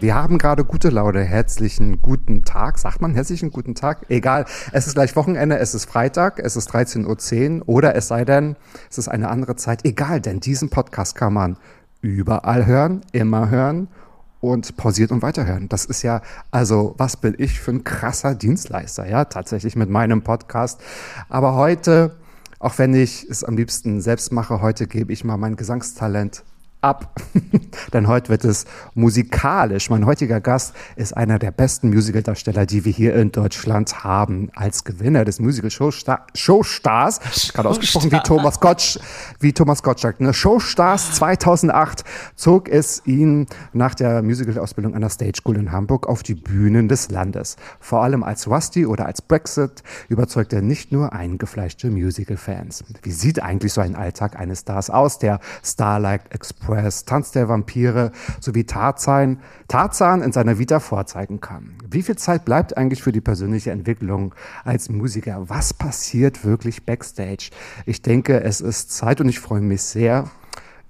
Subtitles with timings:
[0.00, 1.22] Wir haben gerade gute Laune.
[1.24, 2.78] Herzlichen guten Tag.
[2.78, 4.06] Sagt man herzlichen guten Tag?
[4.08, 4.46] Egal.
[4.72, 8.56] Es ist gleich Wochenende, es ist Freitag, es ist 13.10 Uhr oder es sei denn,
[8.90, 9.84] es ist eine andere Zeit.
[9.84, 11.58] Egal, denn diesen Podcast kann man
[12.00, 13.88] überall hören, immer hören
[14.40, 15.68] und pausiert und weiterhören.
[15.68, 20.22] Das ist ja, also, was bin ich für ein krasser Dienstleister, ja, tatsächlich mit meinem
[20.22, 20.80] Podcast.
[21.28, 22.16] Aber heute,
[22.58, 26.42] auch wenn ich es am liebsten selbst mache, heute gebe ich mal mein Gesangstalent
[26.80, 27.20] ab.
[27.92, 28.64] Denn heute wird es
[28.94, 29.90] musikalisch.
[29.90, 34.50] Mein heutiger Gast ist einer der besten Musicaldarsteller, die wir hier in Deutschland haben.
[34.54, 38.98] Als Gewinner des Musical Showstar Showstars, gerade ausgesprochen wie Thomas Gottsch,
[39.38, 40.32] wie Thomas Gottschalk, ne?
[40.32, 46.22] Showstars 2008 zog es ihn nach der Musical-Ausbildung an der Stage School in Hamburg auf
[46.22, 47.56] die Bühnen des Landes.
[47.78, 52.84] Vor allem als Rusty oder als Brexit überzeugt er nicht nur eingefleischte Musical-Fans.
[53.02, 55.18] Wie sieht eigentlich so ein Alltag eines Stars aus?
[55.18, 56.69] Der Starlight Express,
[57.04, 61.78] Tanz der Vampire sowie Tarzan, Tarzan in seiner Vita vorzeigen kann.
[61.88, 64.34] Wie viel Zeit bleibt eigentlich für die persönliche Entwicklung
[64.64, 65.48] als Musiker?
[65.48, 67.50] Was passiert wirklich backstage?
[67.86, 70.30] Ich denke, es ist Zeit und ich freue mich sehr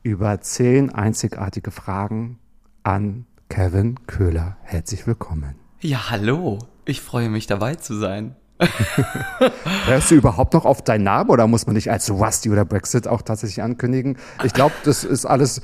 [0.03, 2.39] über zehn einzigartige Fragen
[2.83, 4.57] an Kevin Köhler.
[4.63, 5.57] Herzlich willkommen.
[5.81, 6.59] Ja, hallo.
[6.85, 8.37] Ich freue mich dabei zu sein.
[9.87, 13.09] Hörst du überhaupt noch auf deinen Namen oder muss man dich als Rusty oder Brexit
[13.09, 14.17] auch tatsächlich ankündigen?
[14.45, 15.63] Ich glaube, das ist alles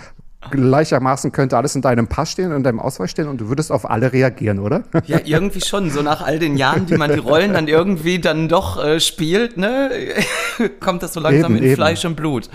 [0.51, 3.89] gleichermaßen könnte alles in deinem Pass stehen, in deinem Ausweis stehen und du würdest auf
[3.89, 4.85] alle reagieren, oder?
[5.07, 5.91] Ja, irgendwie schon.
[5.91, 9.57] So nach all den Jahren, die man die Rollen dann irgendwie dann doch äh, spielt,
[9.57, 9.91] ne,
[10.81, 11.75] kommt das so langsam Eben, in eben.
[11.77, 12.49] Fleisch und Blut.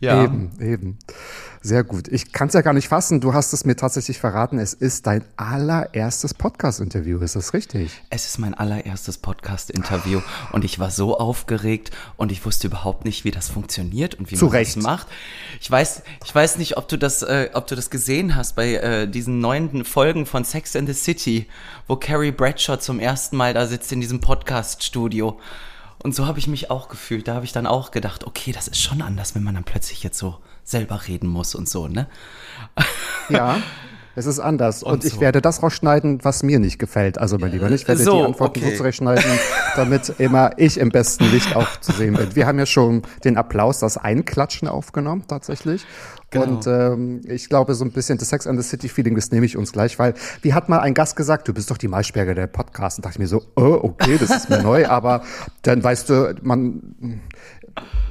[0.00, 0.24] Ja.
[0.24, 0.98] Eben, eben.
[1.66, 2.06] Sehr gut.
[2.06, 3.20] Ich kann es ja gar nicht fassen.
[3.20, 4.60] Du hast es mir tatsächlich verraten.
[4.60, 7.18] Es ist dein allererstes Podcast-Interview.
[7.18, 7.90] Ist das richtig?
[8.08, 10.20] Es ist mein allererstes Podcast-Interview
[10.52, 14.36] und ich war so aufgeregt und ich wusste überhaupt nicht, wie das funktioniert und wie
[14.36, 14.76] Zu man Recht.
[14.76, 15.08] das macht.
[15.60, 18.74] Ich weiß, ich weiß nicht, ob du das, äh, ob du das gesehen hast bei
[18.74, 21.48] äh, diesen neuen Folgen von Sex and the City,
[21.88, 25.36] wo Carrie Bradshaw zum ersten Mal da sitzt in diesem Podcast-Studio.
[25.98, 27.26] Und so habe ich mich auch gefühlt.
[27.26, 30.04] Da habe ich dann auch gedacht, okay, das ist schon anders, wenn man dann plötzlich
[30.04, 32.08] jetzt so selber reden muss und so, ne?
[33.30, 33.58] Ja.
[34.18, 34.82] Es ist anders.
[34.82, 35.20] Und, Und ich so.
[35.20, 37.18] werde das rausschneiden, was mir nicht gefällt.
[37.18, 38.70] Also, mein Lieber, ich werde so, die Antworten okay.
[38.70, 39.30] so zurechtschneiden,
[39.76, 42.34] damit immer ich im besten Licht auch zu sehen bin.
[42.34, 45.84] Wir haben ja schon den Applaus, das Einklatschen aufgenommen, tatsächlich.
[46.30, 46.44] Genau.
[46.44, 49.46] Und ähm, ich glaube, so ein bisschen das Sex and the City Feeling, das nehme
[49.46, 52.34] ich uns gleich, weil, wie hat mal ein Gast gesagt, du bist doch die Maischberger
[52.34, 52.98] der Podcast.
[52.98, 55.22] Und dachte ich mir so, oh, okay, das ist mir neu, aber
[55.62, 57.22] dann weißt du, man,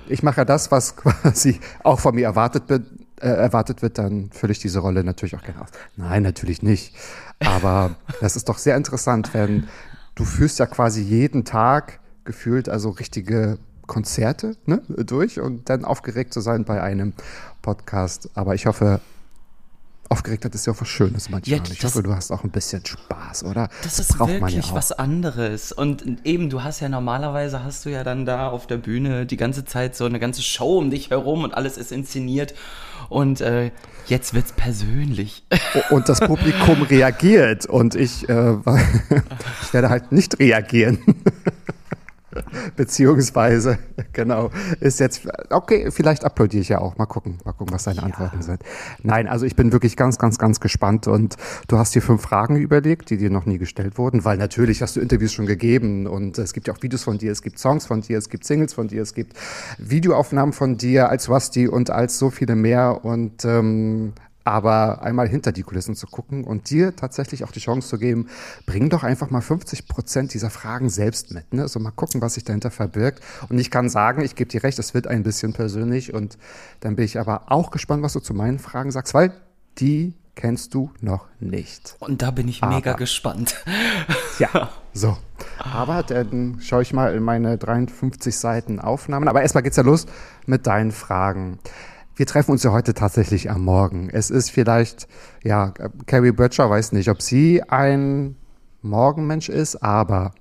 [0.08, 2.86] ich mache ja das, was quasi auch von mir erwartet wird,
[3.22, 5.70] äh, erwartet wird, dann fülle ich diese Rolle natürlich auch gerne aus.
[5.96, 6.96] Nein, natürlich nicht.
[7.40, 9.68] Aber das ist doch sehr interessant, wenn
[10.16, 16.34] du führst ja quasi jeden Tag gefühlt also richtige Konzerte ne, durch und dann aufgeregt
[16.34, 17.14] zu sein bei einem
[17.62, 18.30] Podcast.
[18.34, 19.00] Aber ich hoffe,
[20.10, 21.58] Aufgeregtheit ist ja auch was Schönes manchmal.
[21.58, 23.70] Ja, ich das- hoffe, du hast auch ein bisschen Spaß, oder?
[23.84, 24.76] Das ist braucht man ja wirklich auch.
[24.76, 25.72] was anderes.
[25.72, 29.38] Und eben, du hast ja normalerweise hast du ja dann da auf der Bühne die
[29.38, 32.54] ganze Zeit so eine ganze Show um dich herum und alles ist inszeniert.
[33.10, 33.72] Und äh,
[34.08, 35.44] jetzt wird's persönlich.
[35.92, 38.54] Und das Publikum reagiert und ich, äh,
[39.62, 41.00] ich werde halt nicht reagieren.
[42.76, 43.80] Beziehungsweise,
[44.14, 46.98] genau, ist jetzt, okay, vielleicht applaudiere ich ja auch.
[46.98, 48.62] Mal gucken, mal gucken, was deine Antworten sind.
[49.04, 51.36] Nein, also ich bin wirklich ganz, ganz, ganz gespannt und
[51.68, 54.96] du hast dir fünf Fragen überlegt, die dir noch nie gestellt wurden, weil natürlich hast
[54.96, 57.86] du Interviews schon gegeben und es gibt ja auch Videos von dir, es gibt Songs
[57.86, 59.34] von dir, es gibt Singles von dir, es gibt
[59.78, 64.14] Videoaufnahmen von dir als Rusty und als so viele mehr und ähm,
[64.46, 68.28] aber einmal hinter die Kulissen zu gucken und dir tatsächlich auch die Chance zu geben,
[68.68, 71.52] bring doch einfach mal 50 Prozent dieser Fragen selbst mit.
[71.52, 71.64] Ne?
[71.64, 73.24] Also mal gucken, was sich dahinter verbirgt.
[73.50, 76.14] Und ich kann sagen, ich gebe dir recht, es wird ein bisschen persönlich.
[76.14, 76.38] Und
[76.80, 79.34] dann bin ich aber auch gespannt, was du zu meinen Fragen sagst, weil
[79.80, 81.96] die kennst du noch nicht.
[82.00, 83.64] Und da bin ich mega gespannt.
[84.38, 85.18] Ja, so.
[85.58, 89.28] Aber dann schaue ich mal in meine 53 Seiten Aufnahmen.
[89.28, 90.06] Aber erstmal geht's ja los
[90.46, 91.60] mit deinen Fragen.
[92.16, 94.10] Wir treffen uns ja heute tatsächlich am Morgen.
[94.10, 95.08] Es ist vielleicht,
[95.44, 95.74] ja,
[96.06, 98.36] Carrie Bradshaw weiß nicht, ob sie ein
[98.82, 100.34] Morgenmensch ist, aber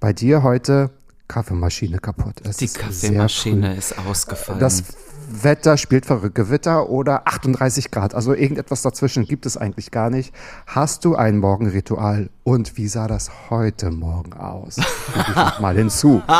[0.00, 0.90] bei dir heute
[1.28, 2.34] Kaffeemaschine kaputt.
[2.44, 3.78] Es Die ist Kaffeemaschine früh.
[3.78, 4.58] ist ausgefallen.
[4.58, 4.82] Das
[5.28, 6.34] Wetter spielt verrückt.
[6.34, 8.14] Gewitter oder 38 Grad.
[8.14, 10.34] Also irgendetwas dazwischen gibt es eigentlich gar nicht.
[10.66, 12.30] Hast du ein Morgenritual?
[12.42, 14.78] Und wie sah das heute Morgen aus?
[14.78, 16.22] Ich mal hinzu.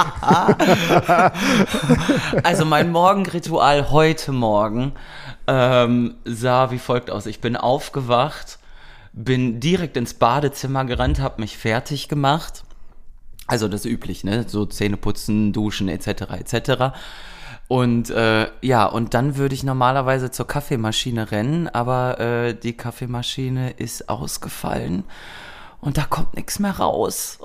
[2.43, 4.93] Also mein Morgenritual heute Morgen
[5.47, 7.27] ähm, sah wie folgt aus.
[7.27, 8.59] Ich bin aufgewacht,
[9.13, 12.65] bin direkt ins Badezimmer gerannt, habe mich fertig gemacht.
[13.47, 14.45] Also das üblich, ne?
[14.49, 16.09] So Zähne putzen, duschen etc.
[16.39, 16.95] etc.
[17.67, 23.71] Und äh, ja, und dann würde ich normalerweise zur Kaffeemaschine rennen, aber äh, die Kaffeemaschine
[23.71, 25.05] ist ausgefallen
[25.85, 27.39] und da kommt nichts mehr raus.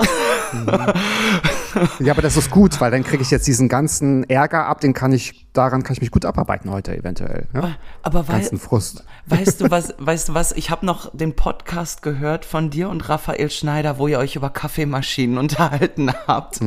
[1.99, 4.93] Ja, aber das ist gut, weil dann kriege ich jetzt diesen ganzen Ärger ab, den
[4.93, 7.47] kann ich, daran kann ich mich gut abarbeiten heute eventuell.
[7.53, 7.75] Ja?
[8.01, 9.03] Aber weil, Ganzen Frust.
[9.27, 13.07] Weißt du was, weißt du was, ich habe noch den Podcast gehört von dir und
[13.07, 16.61] Raphael Schneider, wo ihr euch über Kaffeemaschinen unterhalten habt.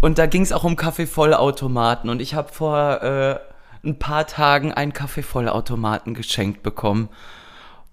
[0.00, 3.38] Und da ging es auch um Kaffeevollautomaten und ich habe vor äh,
[3.84, 7.08] ein paar Tagen einen Kaffeevollautomaten geschenkt bekommen.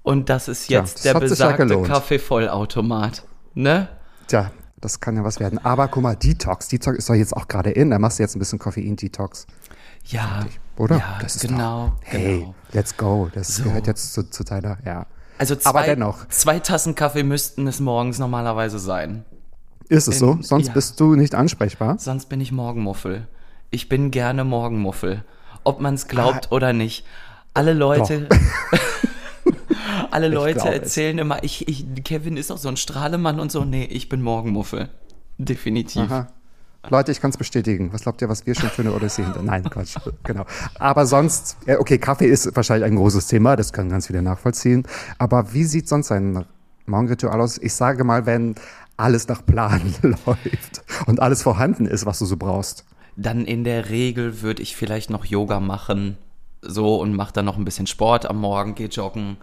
[0.09, 1.81] Und das ist jetzt das der ja besagte.
[1.83, 3.23] Kaffeevollautomat.
[3.53, 3.87] Ne?
[4.27, 4.51] Tja,
[4.81, 5.63] das kann ja was werden.
[5.63, 6.67] Aber guck mal, Detox.
[6.67, 7.91] Detox ist doch jetzt auch gerade in.
[7.91, 9.45] Da machst du jetzt ein bisschen Koffein-Detox.
[10.05, 10.45] Ja.
[10.77, 10.97] Oder?
[10.97, 11.87] Ja, Das ist genau.
[11.89, 12.55] Doch, hey, genau.
[12.71, 13.29] let's go.
[13.33, 15.05] Das gehört jetzt zu, zu deiner, ja.
[15.37, 16.27] Also zwei, Aber dennoch.
[16.29, 19.25] zwei Tassen Kaffee müssten es morgens normalerweise sein.
[19.89, 20.31] Ist es so?
[20.31, 20.73] Ähm, Sonst ja.
[20.73, 21.99] bist du nicht ansprechbar?
[21.99, 23.27] Sonst bin ich Morgenmuffel.
[23.69, 25.23] Ich bin gerne Morgenmuffel.
[25.63, 26.55] Ob man es glaubt Ah.
[26.55, 27.05] oder nicht.
[27.53, 28.29] Alle Leute,
[30.11, 30.81] alle Leute glaube es.
[30.81, 33.65] erzählen immer, ich, ich, Kevin ist doch so ein Strahlemann und so.
[33.65, 34.89] Nee, ich bin Morgenmuffel.
[35.37, 36.11] Definitiv.
[36.11, 36.27] Aha.
[36.87, 37.91] Leute, ich kann es bestätigen.
[37.91, 39.43] Was glaubt ihr, was wir schon für eine Odyssee hinter?
[39.43, 39.97] Nein, Quatsch.
[40.23, 40.45] Genau.
[40.79, 44.83] Aber sonst, ja, okay, Kaffee ist wahrscheinlich ein großes Thema, das können ganz viele nachvollziehen.
[45.17, 46.45] Aber wie sieht sonst ein
[46.85, 47.57] Morgenritual aus?
[47.57, 48.55] Ich sage mal, wenn
[48.95, 52.85] alles nach Plan läuft und alles vorhanden ist, was du so brauchst.
[53.15, 56.17] Dann in der Regel würde ich vielleicht noch Yoga machen.
[56.61, 59.37] So und mache dann noch ein bisschen Sport am Morgen, gehe joggen.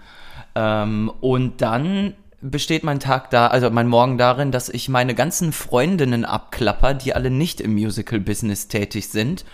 [0.57, 5.53] Ähm, und dann besteht mein Tag da, also mein Morgen darin, dass ich meine ganzen
[5.53, 9.45] Freundinnen abklapper, die alle nicht im Musical-Business tätig sind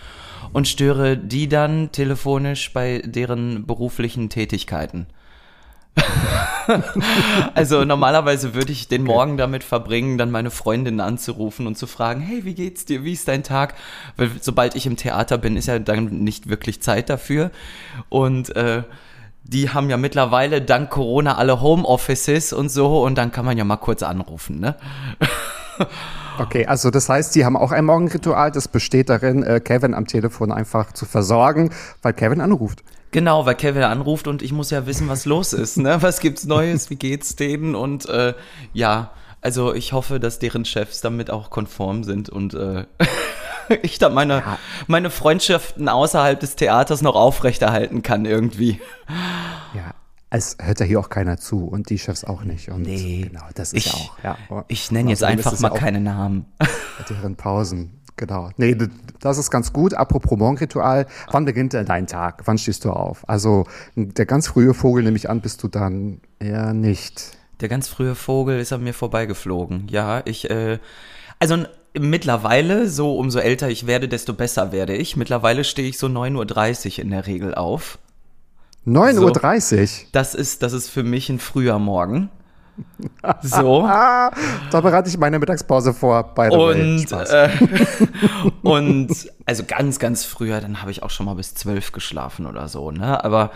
[0.53, 5.07] und störe die dann telefonisch bei deren beruflichen Tätigkeiten.
[7.53, 12.21] also normalerweise würde ich den Morgen damit verbringen, dann meine Freundin anzurufen und zu fragen,
[12.21, 13.03] hey, wie geht's dir?
[13.03, 13.75] Wie ist dein Tag?
[14.17, 17.51] Weil sobald ich im Theater bin, ist ja dann nicht wirklich Zeit dafür.
[18.09, 18.83] Und äh,
[19.43, 23.63] die haben ja mittlerweile dank Corona alle Homeoffices und so und dann kann man ja
[23.63, 24.75] mal kurz anrufen, ne?
[26.39, 30.07] Okay, also das heißt, die haben auch ein Morgenritual, das besteht darin, äh, Kevin am
[30.07, 32.83] Telefon einfach zu versorgen, weil Kevin anruft.
[33.11, 36.01] Genau, weil Kevin anruft und ich muss ja wissen, was los ist, ne?
[36.01, 36.89] Was gibt's Neues?
[36.89, 37.75] Wie geht's denen?
[37.75, 38.33] Und äh,
[38.73, 39.11] ja,
[39.41, 42.85] also ich hoffe, dass deren Chefs damit auch konform sind und äh,
[43.81, 44.43] ich da meine,
[44.87, 48.79] meine Freundschaften außerhalb des Theaters noch aufrechterhalten kann irgendwie.
[49.75, 49.93] Ja,
[50.29, 52.69] es hört ja hier auch keiner zu und die Chefs auch nicht.
[52.69, 54.23] Und Nee, genau, das ist ich- ja auch.
[54.51, 54.65] Ja.
[54.67, 56.45] Ich nenne jetzt einfach mal ja keine Namen.
[57.09, 57.99] deren Pausen.
[58.15, 58.51] Genau.
[58.57, 58.77] Nee,
[59.21, 59.95] das ist ganz gut.
[59.95, 62.43] Apropos Morgenritual, wann beginnt denn dein Tag?
[62.45, 63.27] Wann stehst du auf?
[63.27, 63.65] Also
[63.95, 67.31] der ganz frühe Vogel nehme ich an, bist du dann eher nicht.
[67.59, 69.87] Der ganz frühe Vogel ist an mir vorbeigeflogen.
[69.87, 70.77] Ja, ich, äh,
[71.39, 71.65] also
[71.99, 75.15] mittlerweile, so umso älter ich werde, desto besser werde ich.
[75.15, 77.99] Mittlerweile stehe ich so 9.30 Uhr in der Regel auf.
[78.85, 80.07] 9.30 Uhr.
[80.11, 82.29] Das ist, das ist für mich ein früher Morgen.
[83.41, 83.89] So.
[84.71, 86.57] Da bereite ich meine Mittagspause vor, by the.
[86.57, 87.49] Und, äh,
[88.63, 92.67] und also ganz, ganz früher, dann habe ich auch schon mal bis zwölf geschlafen oder
[92.67, 93.23] so, ne?
[93.23, 93.51] Aber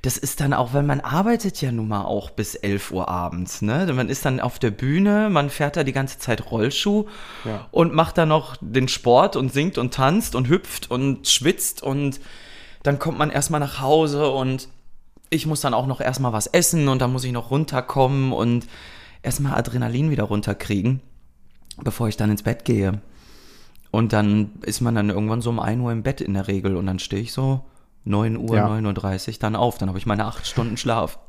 [0.00, 3.60] das ist dann auch, weil man arbeitet ja nun mal auch bis 11 Uhr abends,
[3.60, 3.86] ne?
[3.92, 7.04] Man ist dann auf der Bühne, man fährt da die ganze Zeit Rollschuh
[7.44, 7.66] Ja.
[7.70, 12.20] und macht dann noch den Sport und singt und tanzt und hüpft und schwitzt und
[12.82, 14.68] dann kommt man erstmal nach Hause und
[15.32, 18.66] ich muss dann auch noch erstmal was essen und dann muss ich noch runterkommen und
[19.22, 21.00] erstmal Adrenalin wieder runterkriegen,
[21.82, 23.00] bevor ich dann ins Bett gehe.
[23.90, 26.76] Und dann ist man dann irgendwann so um 1 Uhr im Bett in der Regel
[26.76, 27.64] und dann stehe ich so
[28.04, 28.66] 9 Uhr, Ja.
[28.68, 29.78] 9.30 Uhr dann auf.
[29.78, 31.18] Dann habe ich meine 8 Stunden Schlaf.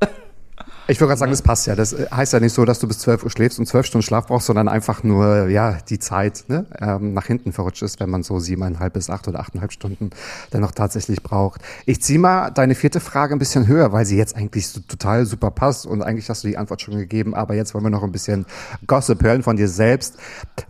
[0.86, 1.74] Ich würde gerade sagen, das passt ja.
[1.74, 4.02] Das äh, heißt ja nicht so, dass du bis 12 Uhr schläfst und 12 Stunden
[4.02, 8.10] Schlaf brauchst, sondern einfach nur, ja, die Zeit ne, ähm, nach hinten verrutscht ist, wenn
[8.10, 10.10] man so siebeneinhalb bis acht oder achteinhalb Stunden
[10.50, 11.62] dann noch tatsächlich braucht.
[11.86, 15.24] Ich ziehe mal deine vierte Frage ein bisschen höher, weil sie jetzt eigentlich so total
[15.24, 18.02] super passt und eigentlich hast du die Antwort schon gegeben, aber jetzt wollen wir noch
[18.02, 18.44] ein bisschen
[18.86, 20.18] Gossip hören von dir selbst.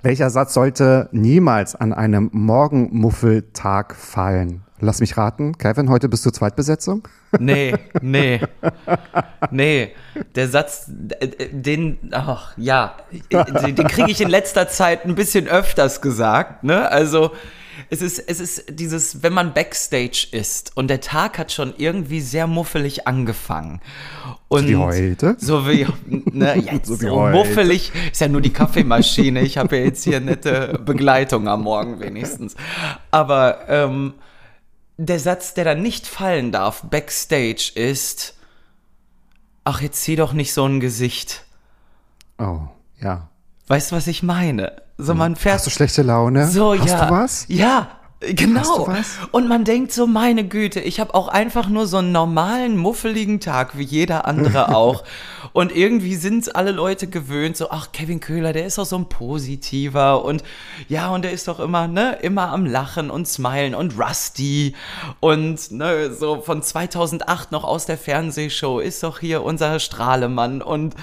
[0.02, 4.63] Welcher Satz sollte niemals an einem Morgenmuffeltag fallen?
[4.80, 7.06] Lass mich raten, Kevin, heute bist du Zweitbesetzung?
[7.38, 8.40] Nee, nee.
[9.50, 9.92] Nee,
[10.34, 12.96] der Satz, den, ach, ja,
[13.30, 16.90] den kriege ich in letzter Zeit ein bisschen öfters gesagt, ne?
[16.90, 17.30] Also,
[17.88, 22.20] es ist, es ist dieses, wenn man Backstage ist und der Tag hat schon irgendwie
[22.20, 23.80] sehr muffelig angefangen.
[24.48, 25.36] Und wie heute?
[25.38, 27.36] So wie, ne, jetzt So so, wie heute.
[27.36, 29.40] muffelig ist ja nur die Kaffeemaschine.
[29.42, 32.54] Ich habe ja jetzt hier nette Begleitung am Morgen wenigstens.
[33.10, 34.14] Aber ähm,
[34.96, 38.34] der Satz, der da nicht fallen darf, Backstage ist,
[39.64, 41.44] ach, jetzt zieh doch nicht so ein Gesicht.
[42.38, 42.60] Oh,
[43.00, 43.28] ja.
[43.66, 44.82] Weißt du, was ich meine?
[44.98, 46.48] So, man fährt Hast du schlechte Laune?
[46.48, 47.06] so, Hast ja.
[47.06, 47.46] du was?
[47.48, 47.98] Ja,
[48.32, 48.88] genau.
[49.32, 53.40] Und man denkt so, meine Güte, ich habe auch einfach nur so einen normalen, muffeligen
[53.40, 55.04] Tag, wie jeder andere auch.
[55.52, 59.08] Und irgendwie sind alle Leute gewöhnt, so, ach, Kevin Köhler, der ist doch so ein
[59.08, 60.42] Positiver und
[60.88, 64.74] ja, und der ist doch immer, ne, immer am Lachen und Smilen und Rusty
[65.20, 70.94] und, ne, so von 2008 noch aus der Fernsehshow ist doch hier unser Strahlemann und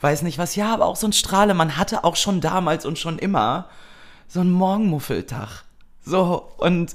[0.00, 0.56] weiß nicht was.
[0.56, 3.68] Ja, aber auch so ein Strahlemann hatte auch schon damals und schon immer
[4.28, 5.64] so ein Morgenmuffeltag.
[6.04, 6.94] So, und,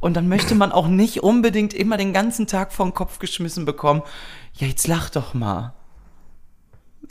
[0.00, 3.64] und dann möchte man auch nicht unbedingt immer den ganzen Tag vor den Kopf geschmissen
[3.64, 4.02] bekommen.
[4.54, 5.74] Ja, jetzt lach doch mal.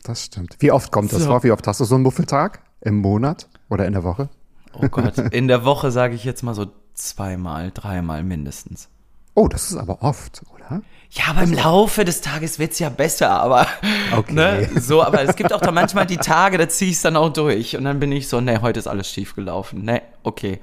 [0.03, 0.55] Das stimmt.
[0.59, 1.29] Wie oft kommt das So.
[1.29, 1.43] vor?
[1.43, 2.61] Wie oft hast du so einen Muffeltag?
[2.81, 4.29] Im Monat oder in der Woche?
[4.73, 8.89] Oh Gott, in der Woche sage ich jetzt mal so zweimal, dreimal mindestens.
[9.39, 10.81] Oh, das ist aber oft, oder?
[11.11, 13.65] Ja, aber im Laufe des Tages wird's ja besser, aber
[14.13, 14.33] Okay.
[14.33, 17.29] ne, so, aber es gibt auch da manchmal die Tage, da zieh ich's dann auch
[17.31, 19.85] durch und dann bin ich so, ne, heute ist alles schief gelaufen.
[19.85, 20.59] Ne, okay.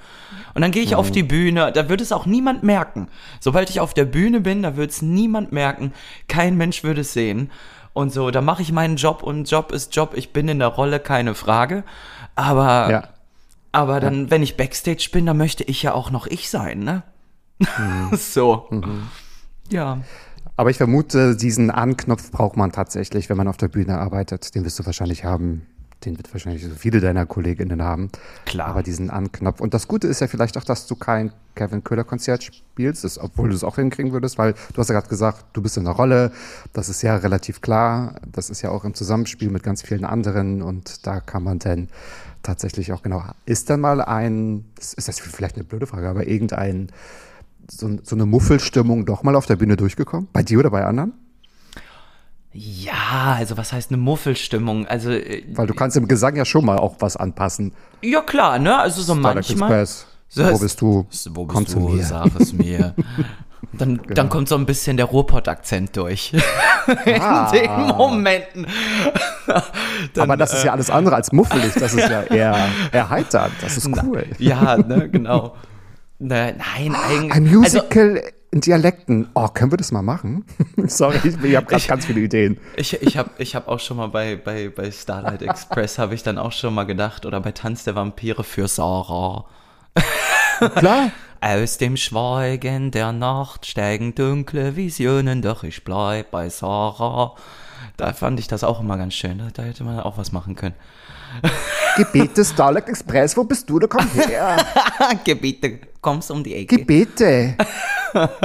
[0.55, 3.09] Und dann gehe ich auf die Bühne, da wird es auch niemand merken.
[3.41, 5.95] Sobald ich auf der Bühne bin, da wird's niemand merken,
[6.29, 7.51] kein Mensch würde es sehen.
[7.95, 10.69] Und so, da mache ich meinen Job und Job ist Job, ich bin in der
[10.69, 11.83] Rolle, keine Frage.
[12.35, 13.03] Aber Ja.
[13.73, 17.03] aber dann, wenn ich Backstage bin, dann möchte ich ja auch noch ich sein, ne?
[18.13, 18.69] so.
[19.71, 19.99] Ja.
[20.57, 24.55] Aber ich vermute, diesen Anknopf braucht man tatsächlich, wenn man auf der Bühne arbeitet.
[24.55, 25.67] Den wirst du wahrscheinlich haben.
[26.05, 28.11] Den wird wahrscheinlich so viele deiner KollegInnen haben.
[28.45, 28.69] Klar.
[28.69, 29.61] Aber diesen Anknopf.
[29.61, 33.49] Und das Gute ist ja vielleicht auch, dass du kein Kevin Köhler-Konzert spielst, das, obwohl
[33.49, 35.95] du es auch hinkriegen würdest, weil du hast ja gerade gesagt, du bist in der
[35.95, 36.33] Rolle.
[36.73, 38.17] Das ist ja relativ klar.
[38.31, 40.63] Das ist ja auch im Zusammenspiel mit ganz vielen anderen.
[40.63, 41.89] Und da kann man dann
[42.43, 43.25] tatsächlich auch genau.
[43.45, 46.89] Ist dann mal ein, ist das vielleicht eine blöde Frage, aber irgendein
[47.69, 50.29] so, so eine Muffelstimmung doch mal auf der Bühne durchgekommen?
[50.33, 51.13] Bei dir oder bei anderen?
[52.53, 54.87] Ja, also was heißt eine Muffelstimmung?
[54.87, 57.73] Also, äh, Weil du kannst im Gesang ja schon mal auch was anpassen.
[58.03, 58.79] ja klar, ne?
[58.79, 59.71] Also so Starlight manchmal.
[59.83, 60.07] Express.
[60.29, 61.07] So, Wo es- bist du?
[61.31, 61.71] Wo bist Komm du?
[61.71, 62.03] zu mir.
[62.05, 62.95] Sag es mir.
[63.73, 64.15] Dann, Genau.
[64.15, 66.33] dann kommt so ein bisschen der Ruhrpott-Akzent durch.
[67.21, 67.51] Ah.
[67.53, 68.67] In den Momenten.
[70.15, 71.75] Dann, Aber das ist äh, ja alles andere als muffelig.
[71.75, 73.53] Das ist ja eher erheiternd.
[73.61, 74.25] Das ist cool.
[74.39, 75.57] Ja, ne, genau.
[76.19, 77.33] Ne, nein, eigentlich.
[77.33, 79.29] Ein Also, Musical in Dialekten.
[79.35, 80.45] Oh, können wir das mal machen?
[80.87, 82.59] Sorry, ich, ich habe gerade ganz viele Ideen.
[82.77, 86.23] Ich, ich habe ich hab auch schon mal bei, bei, bei Starlight Express, habe ich
[86.23, 89.45] dann auch schon mal gedacht, oder bei Tanz der Vampire für Sarah.
[90.77, 91.11] Klar.
[91.41, 97.35] Aus dem Schweigen der Nacht steigen dunkle Visionen, doch ich bleib bei Sarah.
[97.99, 99.39] Da fand ich das auch immer ganz schön.
[99.39, 100.75] Da, da hätte man auch was machen können.
[101.97, 103.79] Gebete Starlight Express, wo bist du?
[103.79, 104.57] Da komm her.
[105.25, 106.77] Gebiete, kommst um die Ecke.
[106.77, 107.57] Gebete.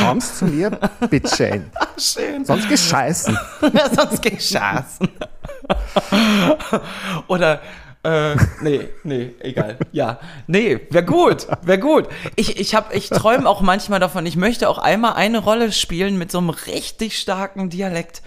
[0.00, 0.70] Kommst zu mir,
[1.10, 1.70] bitteschön.
[1.98, 2.44] Schön.
[2.44, 3.36] Sonst gescheißen.
[3.96, 5.08] Sonst geschaßen.
[7.26, 7.60] Oder,
[8.04, 9.78] äh, nee, nee, egal.
[9.90, 12.08] Ja, nee, wär gut, wär gut.
[12.36, 16.16] Ich, ich, hab, ich träume auch manchmal davon, ich möchte auch einmal eine Rolle spielen
[16.16, 18.22] mit so einem richtig starken Dialekt.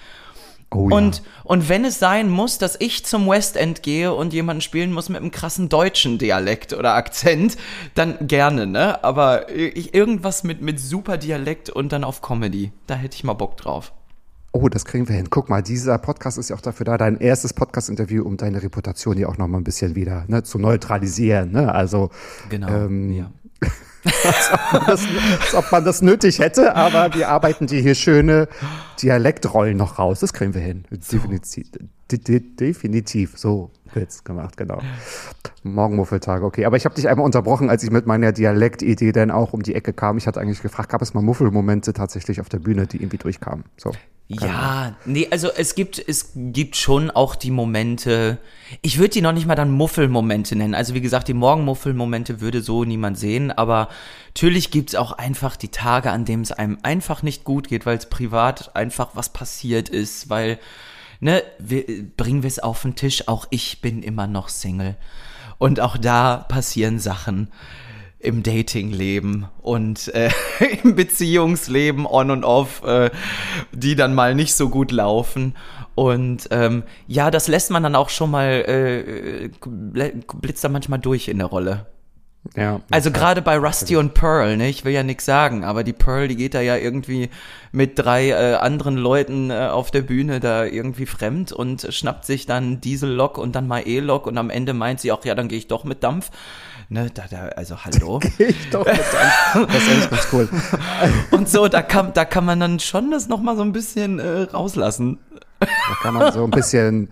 [0.71, 0.97] Oh ja.
[0.97, 4.93] Und, und wenn es sein muss, dass ich zum West End gehe und jemanden spielen
[4.93, 7.57] muss mit einem krassen deutschen Dialekt oder Akzent,
[7.95, 9.03] dann gerne, ne?
[9.03, 13.33] Aber ich, irgendwas mit, mit super Dialekt und dann auf Comedy, da hätte ich mal
[13.33, 13.93] Bock drauf.
[14.51, 15.29] Oh, das kriegen wir hin.
[15.29, 19.15] Guck mal, dieser Podcast ist ja auch dafür da, dein erstes Podcast-Interview, um deine Reputation
[19.15, 21.51] hier auch noch mal ein bisschen wieder ne, zu neutralisieren.
[21.51, 21.71] Ne?
[21.71, 22.09] Also,
[22.49, 22.67] Genau.
[22.67, 23.31] Ähm, ja.
[24.03, 25.01] das,
[25.41, 28.48] als ob man das nötig hätte, aber wir arbeiten dir hier schöne
[29.01, 30.20] Dialektrollen noch raus.
[30.20, 30.86] Das kriegen wir hin.
[30.89, 31.68] Definitiv.
[32.12, 33.34] De de definitiv.
[33.38, 34.79] So wird's gemacht, genau.
[35.63, 36.65] Morgenmuffeltag, okay.
[36.65, 39.75] Aber ich habe dich einmal unterbrochen, als ich mit meiner Dialektidee dann auch um die
[39.75, 40.17] Ecke kam.
[40.17, 43.65] Ich hatte eigentlich gefragt, gab es mal Muffelmomente tatsächlich auf der Bühne, die irgendwie durchkamen?
[43.77, 43.91] So.
[44.31, 48.38] Ja, nee, also es gibt, es gibt schon auch die Momente,
[48.84, 50.75] ich würde die noch nicht mal dann Muffelmomente nennen.
[50.75, 53.89] Also wie gesagt, die Morgenmuffelmomente würde so niemand sehen, aber
[54.27, 57.98] natürlich gibt's auch einfach die Tage, an denen es einem einfach nicht gut geht, weil
[57.98, 60.60] es privat einfach was passiert ist, weil,
[61.19, 61.83] ne, wir,
[62.17, 64.95] bringen wir es auf den Tisch, auch ich bin immer noch Single.
[65.57, 67.49] Und auch da passieren Sachen
[68.19, 70.29] im Datingleben und äh,
[70.83, 73.09] im Beziehungsleben on und off, äh,
[73.71, 75.55] die dann mal nicht so gut laufen.
[75.95, 81.27] Und ähm, ja, das lässt man dann auch schon mal, äh, blitzt da manchmal durch
[81.27, 81.88] in der Rolle.
[82.55, 82.79] Ja.
[82.89, 86.27] Also gerade bei Rusty und Pearl, ne, ich will ja nichts sagen, aber die Pearl,
[86.27, 87.29] die geht da ja irgendwie
[87.72, 92.46] mit drei äh, anderen Leuten äh, auf der Bühne da irgendwie fremd und schnappt sich
[92.46, 95.58] dann Diesellok und dann mal E-Lok und am Ende meint sie auch, ja, dann gehe
[95.58, 96.31] ich doch mit Dampf.
[96.91, 98.19] Ne, da, da, also hallo.
[98.38, 99.67] Geh ich doch mit Dampf.
[99.74, 100.50] Das ist echt ganz cool.
[101.31, 104.43] und so, da kann, da kann man dann schon das nochmal so ein bisschen äh,
[104.43, 105.19] rauslassen.
[105.60, 105.68] Da
[106.01, 107.10] kann man so ein bisschen,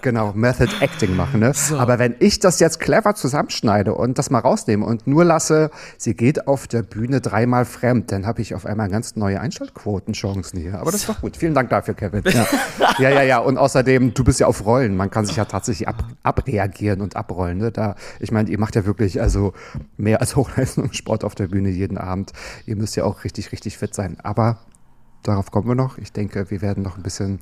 [0.00, 1.40] genau, Method Acting machen.
[1.40, 1.52] Ne?
[1.78, 6.14] Aber wenn ich das jetzt clever zusammenschneide und das mal rausnehme und nur lasse, sie
[6.14, 10.80] geht auf der Bühne dreimal fremd, dann habe ich auf einmal ganz neue Einschaltquotenchancen hier.
[10.80, 11.36] Aber das ist doch gut.
[11.36, 12.22] Vielen Dank dafür, Kevin.
[12.26, 12.46] Ja.
[12.98, 13.38] ja, ja, ja.
[13.38, 14.96] Und außerdem, du bist ja auf Rollen.
[14.96, 17.58] Man kann sich ja tatsächlich ab, abreagieren und abrollen.
[17.58, 17.70] Ne?
[17.70, 19.52] Da, ich meine, ihr macht ja wirklich also
[19.98, 22.32] mehr als Hochleistungssport auf der Bühne jeden Abend.
[22.64, 24.16] Ihr müsst ja auch richtig, richtig fit sein.
[24.22, 24.58] Aber
[25.22, 25.98] darauf kommen wir noch.
[25.98, 27.40] Ich denke, wir werden noch ein bisschen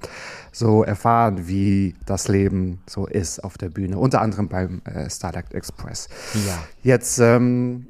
[0.52, 5.54] so erfahren, wie das Leben so ist auf der Bühne, unter anderem beim äh, Starlight
[5.54, 6.08] Express.
[6.34, 6.58] Ja.
[6.82, 7.86] Jetzt ähm,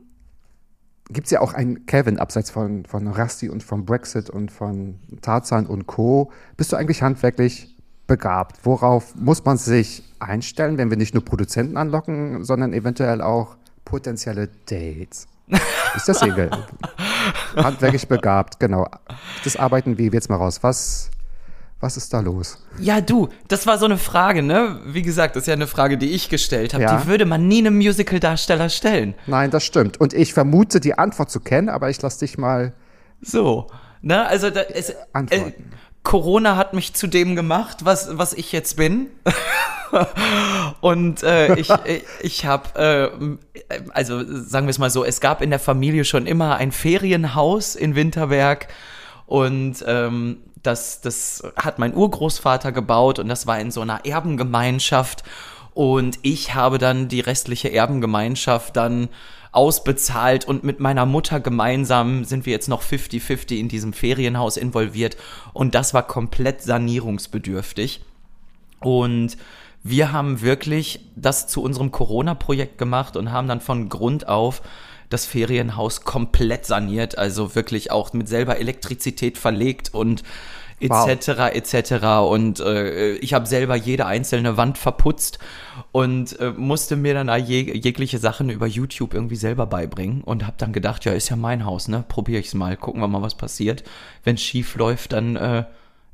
[1.11, 4.99] gibt es ja auch einen Kevin, abseits von, von Rusty und von Brexit und von
[5.23, 6.31] Tarzan und Co.
[6.57, 7.77] Bist du eigentlich handwerklich
[8.07, 8.65] begabt?
[8.65, 14.49] Worauf muss man sich einstellen, wenn wir nicht nur Produzenten anlocken, sondern eventuell auch potenzielle
[14.67, 15.27] Dates?
[15.97, 16.51] Ist das Segel?
[17.57, 18.87] Handwerklich begabt, genau.
[19.45, 20.59] Das Arbeiten wie, jetzt mal raus.
[20.63, 21.11] Was,
[21.81, 22.65] was ist da los?
[22.79, 24.81] Ja, du, das war so eine Frage, ne?
[24.87, 26.85] Wie gesagt, das ist ja eine Frage, die ich gestellt habe.
[26.85, 27.01] Ja.
[27.01, 29.15] Die würde man nie einem Musical-Darsteller stellen.
[29.27, 30.01] Nein, das stimmt.
[30.01, 32.73] Und ich vermute die Antwort zu kennen, aber ich lass dich mal
[33.21, 33.69] So,
[34.03, 34.27] ne?
[34.27, 35.73] Also, da, es, äh, antworten.
[36.03, 39.09] Corona hat mich zu dem gemacht, was, was ich jetzt bin.
[40.81, 43.39] Und äh, ich, ich, ich habe,
[43.69, 46.73] äh, also sagen wir es mal so, es gab in der Familie schon immer ein
[46.73, 48.69] Ferienhaus in Winterberg
[49.27, 55.23] und ähm, das, das hat mein Urgroßvater gebaut und das war in so einer Erbengemeinschaft
[55.75, 59.09] und ich habe dann die restliche Erbengemeinschaft dann
[59.59, 65.17] ausbezahlt und mit meiner Mutter gemeinsam sind wir jetzt noch 50-50 in diesem Ferienhaus involviert
[65.53, 68.01] und das war komplett sanierungsbedürftig.
[68.79, 69.37] Und
[69.83, 74.63] wir haben wirklich das zu unserem Corona-Projekt gemacht und haben dann von Grund auf
[75.11, 80.23] das Ferienhaus komplett saniert, also wirklich auch mit selber Elektrizität verlegt und
[80.81, 81.29] etc.
[81.29, 81.51] Wow.
[81.53, 82.05] etc.
[82.29, 85.39] Und äh, ich habe selber jede einzelne Wand verputzt
[85.93, 90.57] und äh, musste mir dann jeg jegliche Sachen über YouTube irgendwie selber beibringen und habe
[90.59, 92.05] dann gedacht, ja, ist ja mein Haus, ne?
[92.09, 93.85] Probiere ich's mal, gucken wir mal, was passiert.
[94.25, 95.65] Wenn schief läuft, dann äh,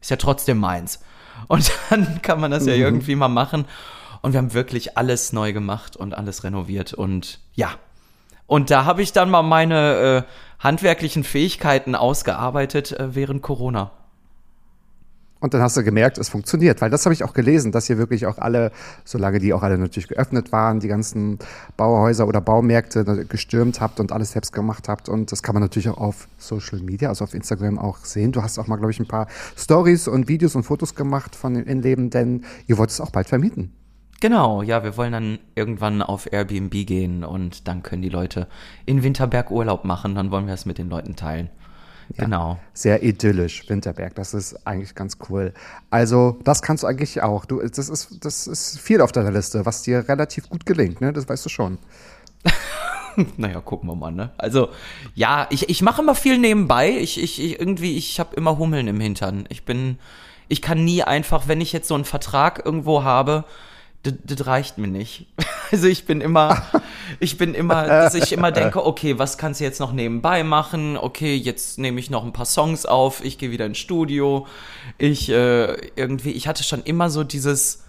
[0.00, 1.00] ist ja trotzdem meins.
[1.48, 3.64] Und dann kann man das ja irgendwie mal machen.
[4.22, 6.94] Und wir haben wirklich alles neu gemacht und alles renoviert.
[6.94, 7.72] Und ja.
[8.46, 13.90] Und da habe ich dann mal meine äh, handwerklichen Fähigkeiten ausgearbeitet äh, während Corona.
[15.44, 17.98] Und dann hast du gemerkt, es funktioniert, weil das habe ich auch gelesen, dass ihr
[17.98, 18.72] wirklich auch alle,
[19.04, 21.38] solange die auch alle natürlich geöffnet waren, die ganzen
[21.76, 25.10] Bauhäuser oder Baumärkte gestürmt habt und alles selbst gemacht habt.
[25.10, 28.32] Und das kann man natürlich auch auf Social Media, also auf Instagram auch sehen.
[28.32, 31.52] Du hast auch mal, glaube ich, ein paar Stories und Videos und Fotos gemacht von
[31.52, 33.74] den Innenleben, ihr wollt es auch bald vermieten.
[34.22, 38.48] Genau, ja, wir wollen dann irgendwann auf Airbnb gehen und dann können die Leute
[38.86, 41.50] in Winterberg Urlaub machen, dann wollen wir es mit den Leuten teilen.
[42.16, 42.58] Ja, Genau.
[42.72, 44.14] Sehr idyllisch, Winterberg.
[44.14, 45.52] Das ist eigentlich ganz cool.
[45.90, 47.44] Also, das kannst du eigentlich auch.
[47.44, 51.12] Du, das ist, das ist viel auf deiner Liste, was dir relativ gut gelingt, ne?
[51.12, 51.78] Das weißt du schon.
[53.36, 54.32] Naja, gucken wir mal, ne?
[54.38, 54.70] Also,
[55.14, 56.90] ja, ich, ich mache immer viel nebenbei.
[56.98, 59.44] Ich, ich, ich irgendwie, ich habe immer Hummeln im Hintern.
[59.50, 59.98] Ich bin,
[60.48, 63.44] ich kann nie einfach, wenn ich jetzt so einen Vertrag irgendwo habe,
[64.02, 65.26] das, das reicht mir nicht.
[65.74, 66.62] Also ich bin immer,
[67.18, 70.96] ich bin immer, dass ich immer denke, okay, was kannst du jetzt noch nebenbei machen?
[70.96, 74.46] Okay, jetzt nehme ich noch ein paar Songs auf, ich gehe wieder ins Studio.
[74.98, 77.82] Ich äh, irgendwie, ich hatte schon immer so dieses,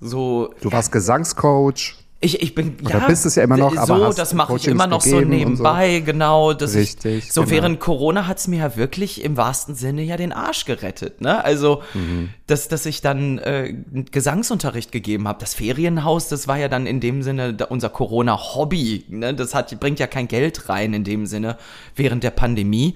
[0.00, 1.96] so Du warst Gesangscoach.
[2.24, 4.68] Ich, ich bin Oder bist es ja immer noch, so, aber hast das mache ich
[4.68, 5.28] immer noch so und so.
[5.28, 6.50] nebenbei, genau.
[6.52, 7.50] Richtig, Ich, so genau.
[7.52, 11.44] während Corona hat's mir ja wirklich im wahrsten Sinne ja den Arsch gerettet, ne?
[11.44, 12.28] Also, Mhm.
[12.46, 13.74] dass, dass ich dann äh,
[14.12, 15.40] Gesangsunterricht gegeben habe.
[15.40, 19.34] Das Ferienhaus, das war ja dann in dem Sinne unser Corona-Hobby, ne?
[19.34, 21.56] Das hat, bringt ja kein Geld rein in dem Sinne
[21.96, 22.94] während der Pandemie.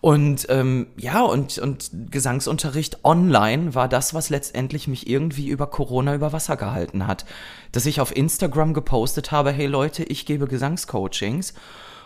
[0.00, 6.14] Und ähm, ja, und, und Gesangsunterricht online war das, was letztendlich mich irgendwie über Corona
[6.14, 7.26] über Wasser gehalten hat.
[7.72, 11.54] Dass ich auf Instagram gepostet habe, hey Leute, ich gebe Gesangscoachings.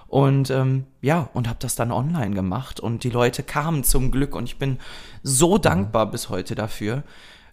[0.09, 2.81] Und ähm, ja, und habe das dann online gemacht.
[2.81, 4.35] Und die Leute kamen zum Glück.
[4.35, 4.79] Und ich bin
[5.23, 7.03] so dankbar bis heute dafür,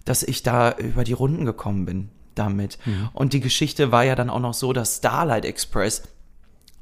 [0.05, 2.77] dass ich da über die Runden gekommen bin damit.
[3.13, 6.03] Und die Geschichte war ja dann auch noch so, dass Starlight Express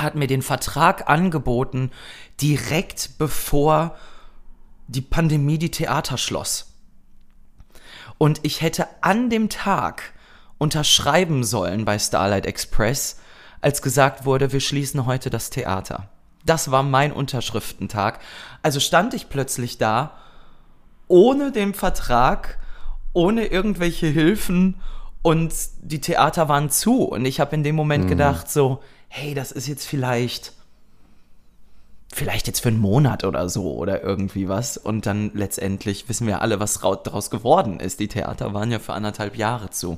[0.01, 1.91] hat mir den Vertrag angeboten,
[2.41, 3.95] direkt bevor
[4.87, 6.73] die Pandemie die Theater schloss.
[8.17, 10.13] Und ich hätte an dem Tag
[10.62, 13.17] unterschreiben sollen bei Starlight Express,
[13.62, 16.10] als gesagt wurde, wir schließen heute das Theater.
[16.45, 18.19] Das war mein Unterschriftentag.
[18.62, 20.12] Also stand ich plötzlich da,
[21.08, 22.60] ohne den Vertrag,
[23.13, 24.76] ohne irgendwelche Hilfen
[25.24, 27.06] und die Theater waren zu.
[27.06, 30.54] Und ich habe in dem Moment gedacht, so, hey, das ist jetzt vielleicht,
[32.13, 34.78] vielleicht jetzt für einen Monat oder so oder irgendwie was.
[34.78, 38.00] Und dann letztendlich wissen wir alle, was rau- daraus geworden ist.
[38.00, 39.97] Die Theater waren ja für anderthalb Jahre zu.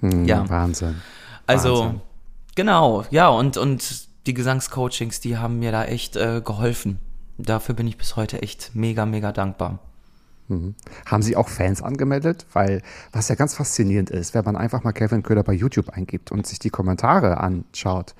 [0.00, 0.48] Hm, Ja.
[0.48, 0.96] Wahnsinn.
[1.46, 2.00] Also, Wahnsinn.
[2.54, 6.98] genau, ja, und, und die Gesangscoachings, die haben mir da echt äh, geholfen.
[7.36, 9.78] Dafür bin ich bis heute echt mega, mega dankbar.
[11.06, 12.44] Haben Sie auch Fans angemeldet?
[12.52, 16.30] Weil, was ja ganz faszinierend ist, wenn man einfach mal Kevin Köhler bei YouTube eingibt
[16.32, 18.14] und sich die Kommentare anschaut,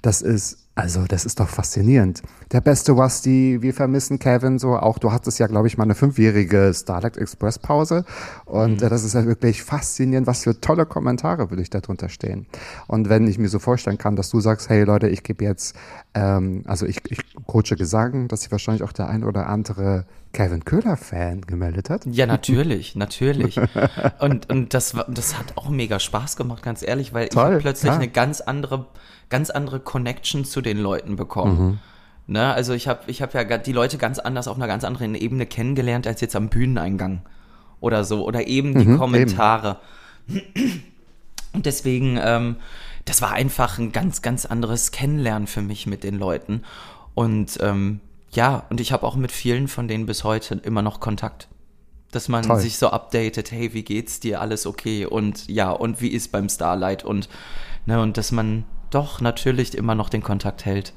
[0.00, 2.22] das ist, also, das ist doch faszinierend.
[2.52, 4.76] Der beste Rusty, wir vermissen Kevin so.
[4.76, 8.04] Auch du hattest ja, glaube ich, mal eine fünfjährige Starlight Express Pause.
[8.44, 12.10] Und äh, das ist ja wirklich faszinierend, was für tolle Kommentare würde ich da drunter
[12.10, 12.46] stehen.
[12.88, 15.74] Und wenn ich mir so vorstellen kann, dass du sagst, hey Leute, ich gebe jetzt,
[16.12, 20.64] ähm, also ich, ich coache Gesang, dass sich wahrscheinlich auch der ein oder andere Kevin
[20.64, 22.04] Köhler-Fan gemeldet hat.
[22.06, 23.58] Ja, natürlich, natürlich.
[24.18, 27.44] Und, und das, war- das hat auch mega Spaß gemacht, ganz ehrlich, weil ich Toll,
[27.44, 27.96] habe plötzlich ja.
[27.96, 28.86] eine ganz andere,
[29.30, 31.80] ganz andere Connection zu den Leuten bekommen.
[32.26, 32.52] Ne?
[32.52, 35.46] Also ich habe ich hab ja die Leute ganz anders auf einer ganz anderen Ebene
[35.46, 37.22] kennengelernt als jetzt am Bühneneingang
[37.80, 38.26] oder so.
[38.26, 39.78] Oder eben die Kommentare.
[41.52, 42.56] Und deswegen, ähm,
[43.04, 46.62] das war einfach ein ganz, ganz anderes Kennenlernen für mich mit den Leuten.
[47.14, 51.00] Und ähm, ja, und ich habe auch mit vielen von denen bis heute immer noch
[51.00, 51.48] Kontakt.
[52.12, 52.60] Dass man Toll.
[52.60, 54.40] sich so updatet, hey, wie geht's dir?
[54.40, 55.06] Alles okay?
[55.06, 57.04] Und ja, und wie ist beim Starlight?
[57.04, 57.28] Und,
[57.84, 60.92] ne, und dass man doch natürlich immer noch den Kontakt hält.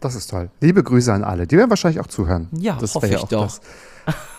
[0.00, 0.50] Das ist toll.
[0.60, 1.46] Liebe Grüße an alle.
[1.46, 2.48] Die werden wahrscheinlich auch zuhören.
[2.52, 3.42] Ja, das hoffe wär ich auch doch.
[3.42, 3.60] Das,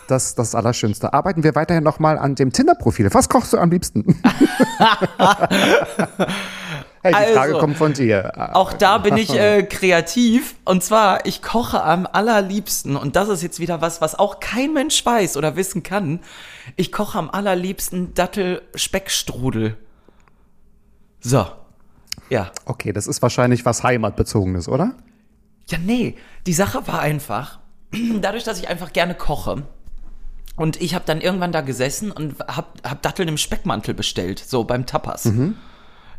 [0.08, 1.14] das, das Allerschönste.
[1.14, 3.14] Arbeiten wir weiterhin nochmal an dem Tinder-Profil.
[3.14, 4.22] Was kochst du am liebsten?
[7.04, 8.56] hey, die Frage Also, kommt von dir.
[8.56, 10.56] Auch da bin ich äh, kreativ.
[10.66, 12.96] Und zwar, ich koche am allerliebsten.
[12.96, 16.20] Und das ist jetzt wieder was, was auch kein Mensch weiß oder wissen kann.
[16.76, 19.78] Ich koche am allerliebsten Dattel-Speckstrudel.
[21.20, 21.46] So.
[22.30, 22.52] Ja.
[22.66, 24.96] Okay, das ist wahrscheinlich was Heimatbezogenes, oder?
[25.68, 26.16] Ja, nee.
[26.46, 27.60] Die Sache war einfach,
[28.22, 29.64] dadurch, dass ich einfach gerne koche.
[30.56, 34.66] Und ich habe dann irgendwann da gesessen und hab, hab Datteln im Speckmantel bestellt, so
[34.66, 35.26] beim Tapas.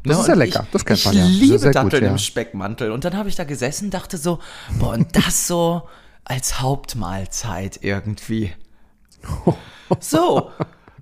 [0.05, 0.63] Das Ne, ist ja lecker.
[0.65, 1.23] Ich, Das kennt ich man ja.
[1.23, 2.11] Das ist liebe sehr gut, Datteln ja.
[2.11, 2.91] im Speckmantel.
[2.91, 4.39] Und dann habe ich da gesessen, dachte so,
[4.79, 5.83] boah, und das so
[6.25, 8.53] als Hauptmahlzeit irgendwie.
[9.99, 10.51] So.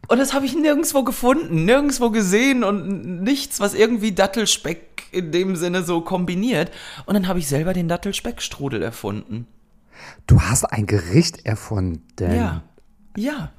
[0.09, 5.57] Und das habe ich nirgendwo gefunden, nirgendwo gesehen und nichts, was irgendwie Dattelspeck in dem
[5.57, 6.71] Sinne so kombiniert.
[7.05, 9.47] Und dann habe ich selber den Dattelspeckstrudel erfunden.
[10.27, 12.35] Du hast ein Gericht erfunden.
[12.35, 12.63] Ja.
[13.17, 13.53] Ja.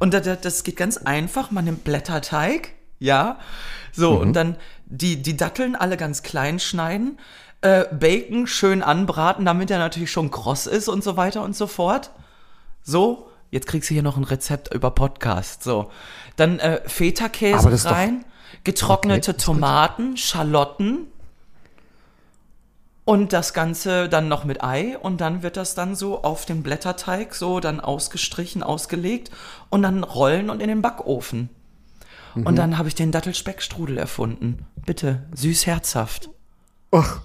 [0.00, 1.52] Und da- da- das geht ganz einfach.
[1.52, 3.38] Man nimmt Blätterteig, ja.
[3.92, 4.56] So, und dann
[4.92, 7.18] die, die Datteln alle ganz klein schneiden.
[7.62, 11.66] Äh, Bacon schön anbraten, damit er natürlich schon kross ist und so weiter und so
[11.66, 12.10] fort.
[12.82, 15.62] So, jetzt kriegst du hier noch ein Rezept über Podcast.
[15.62, 15.90] So,
[16.36, 18.24] dann äh, Feta-Käse rein,
[18.64, 19.36] getrocknete.
[19.36, 21.06] Tomaten, Schalotten
[23.04, 26.62] und das Ganze dann noch mit Ei und dann wird das dann so auf den
[26.62, 29.30] Blätterteig so dann ausgestrichen, ausgelegt
[29.70, 31.48] und dann rollen und in den Backofen.
[32.34, 32.46] Mhm.
[32.46, 34.66] Und dann habe ich den Dattelspeckstrudel erfunden.
[34.84, 36.30] Bitte, süß herzhaft.
[36.90, 37.20] Ach,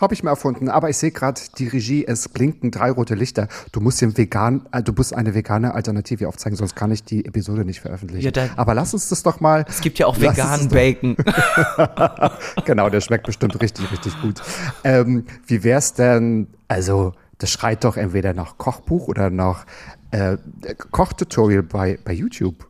[0.00, 0.68] habe ich mir erfunden.
[0.70, 3.48] Aber ich sehe gerade die Regie, es blinken drei rote Lichter.
[3.72, 7.24] Du musst dem vegan, äh, du musst eine vegane Alternative aufzeigen, sonst kann ich die
[7.26, 8.32] Episode nicht veröffentlichen.
[8.34, 9.64] Ja, Aber lass uns das doch mal.
[9.68, 11.16] Es gibt ja auch veganen Bacon.
[12.64, 14.40] Genau, der schmeckt bestimmt richtig, richtig gut.
[14.84, 16.46] Ähm, wie wär's denn?
[16.68, 19.66] Also, das schreit doch entweder nach Kochbuch oder nach
[20.10, 20.36] äh,
[20.90, 22.69] Kochtutorial bei, bei YouTube.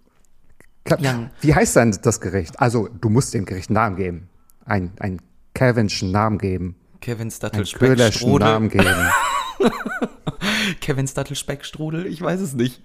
[0.98, 1.30] Ja.
[1.40, 2.60] Wie heißt denn das Gericht?
[2.60, 4.28] Also, du musst dem Gericht einen Namen geben.
[4.64, 5.20] Ein, ein
[5.54, 6.76] Kevinschen Namen geben.
[7.00, 8.86] Kevins Einen Köhlerschen Namen geben.
[10.80, 12.82] Kevins Dattelspeckstrudel, ich weiß es nicht.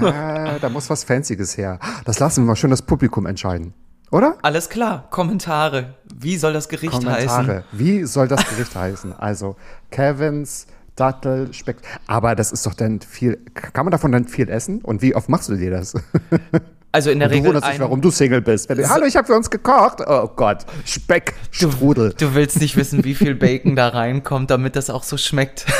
[0.00, 1.78] Ja, da muss was Fancyes her.
[2.04, 3.74] Das lassen wir mal schön das Publikum entscheiden.
[4.10, 4.36] Oder?
[4.42, 5.94] Alles klar, Kommentare.
[6.14, 7.56] Wie soll das Gericht Kommentare.
[7.56, 7.64] heißen?
[7.72, 9.12] Wie soll das Gericht heißen?
[9.12, 9.56] Also
[9.90, 11.76] Kevins Dattel Speck.
[12.06, 13.36] Aber das ist doch dann viel.
[13.54, 14.80] Kann man davon dann viel essen?
[14.82, 15.94] Und wie oft machst du dir das?
[16.90, 18.70] Also in der Du Regel wunderst dich, warum du Single bist.
[18.70, 19.98] Du, Hallo, ich habe für uns gekocht.
[20.06, 22.14] Oh Gott, Speck, Strudel.
[22.18, 25.66] Du willst nicht wissen, wie viel Bacon da reinkommt, damit das auch so schmeckt.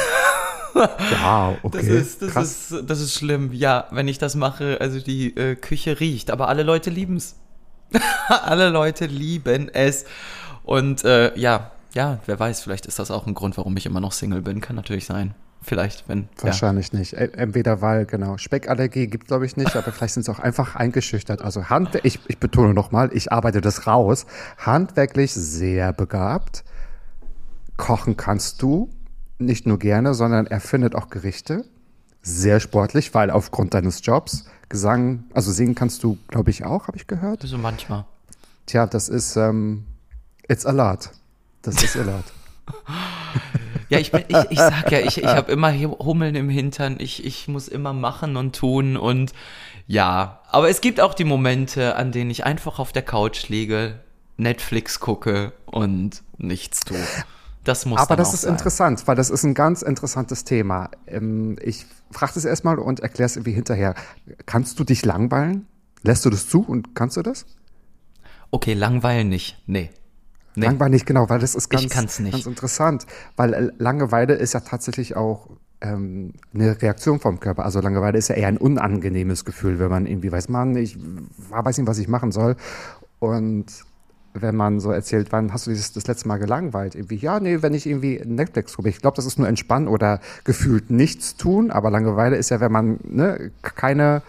[1.11, 1.79] Ja, okay.
[1.79, 2.71] Das ist, das Krass.
[2.71, 3.53] ist, das ist schlimm.
[3.53, 7.35] Ja, wenn ich das mache, also die äh, Küche riecht, aber alle Leute lieben es.
[8.29, 10.05] alle Leute lieben es.
[10.62, 14.01] Und äh, ja, ja, wer weiß, vielleicht ist das auch ein Grund, warum ich immer
[14.01, 14.61] noch Single bin.
[14.61, 15.35] Kann natürlich sein.
[15.61, 16.29] Vielleicht, wenn.
[16.40, 17.14] Wahrscheinlich nicht.
[17.14, 20.77] E- Entweder weil, genau, Speckallergie gibt glaube ich nicht, aber vielleicht sind sie auch einfach
[20.77, 21.42] eingeschüchtert.
[21.42, 24.25] Also Handwerk, ich, ich betone nochmal, ich arbeite das raus.
[24.59, 26.64] Handwerklich sehr begabt.
[27.77, 28.88] Kochen kannst du
[29.38, 31.64] nicht nur gerne, sondern er findet auch Gerichte.
[32.23, 36.97] Sehr sportlich, weil aufgrund deines Jobs Gesang, also singen kannst du, glaube ich, auch, habe
[36.99, 37.42] ich gehört.
[37.42, 38.05] So manchmal.
[38.66, 39.85] Tja, das ist, ähm,
[40.47, 41.11] it's a lot.
[41.62, 42.25] Das ist a lot.
[43.88, 46.96] Ja, ich, bin, ich, ich sag ja, ich, ich habe immer Hummeln im Hintern.
[46.98, 49.33] Ich, ich muss immer machen und tun und
[49.87, 50.40] ja.
[50.51, 54.01] Aber es gibt auch die Momente, an denen ich einfach auf der Couch liege,
[54.37, 56.98] Netflix gucke und nichts tue.
[57.64, 58.53] Das muss Aber das ist sein.
[58.53, 60.90] interessant, weil das ist ein ganz interessantes Thema.
[61.07, 63.94] Ähm, Ich frage das erstmal und erkläre es irgendwie hinterher.
[64.46, 65.66] Kannst du dich langweilen?
[66.03, 67.44] Lässt du das zu und kannst du das?
[68.51, 69.61] Okay, langweilen nicht.
[69.66, 69.90] Nee.
[70.59, 70.66] Nee.
[70.66, 73.07] Langweilen nicht, genau, weil das ist ganz, ganz interessant.
[73.37, 75.49] Weil äh, Langeweile ist ja tatsächlich auch
[75.81, 77.64] ähm, eine Reaktion vom Körper.
[77.64, 80.99] Also Langeweile ist ja eher ein unangenehmes Gefühl, wenn man irgendwie weiß, Mann, ich
[81.51, 82.57] weiß nicht, was ich machen soll.
[83.21, 83.66] Und
[84.35, 86.95] wenn man so erzählt, wann hast du dich das, letzte Mal gelangweilt?
[86.95, 88.88] Irgendwie, ja, nee, wenn ich irgendwie Netflix gucke.
[88.88, 91.71] Ich glaube, das ist nur entspannen oder gefühlt nichts tun.
[91.71, 94.23] Aber Langeweile ist ja, wenn man ne, keine,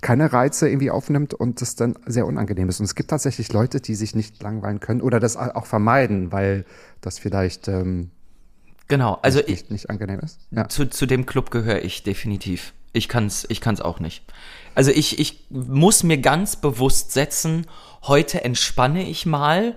[0.00, 2.80] keine Reize irgendwie aufnimmt und das dann sehr unangenehm ist.
[2.80, 6.64] Und es gibt tatsächlich Leute, die sich nicht langweilen können oder das auch vermeiden, weil
[7.00, 8.10] das vielleicht ähm,
[8.90, 10.40] Genau, also ich, nicht, nicht angenehm ist.
[10.50, 10.68] Ja.
[10.68, 12.74] zu, zu dem Club gehöre ich definitiv.
[12.92, 14.22] Ich kann's, ich kann's auch nicht.
[14.74, 17.66] Also ich, ich muss mir ganz bewusst setzen,
[18.02, 19.76] heute entspanne ich mal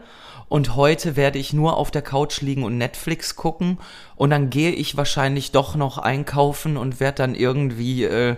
[0.49, 3.79] und heute werde ich nur auf der Couch liegen und Netflix gucken
[4.15, 8.35] und dann gehe ich wahrscheinlich doch noch einkaufen und werde dann irgendwie äh,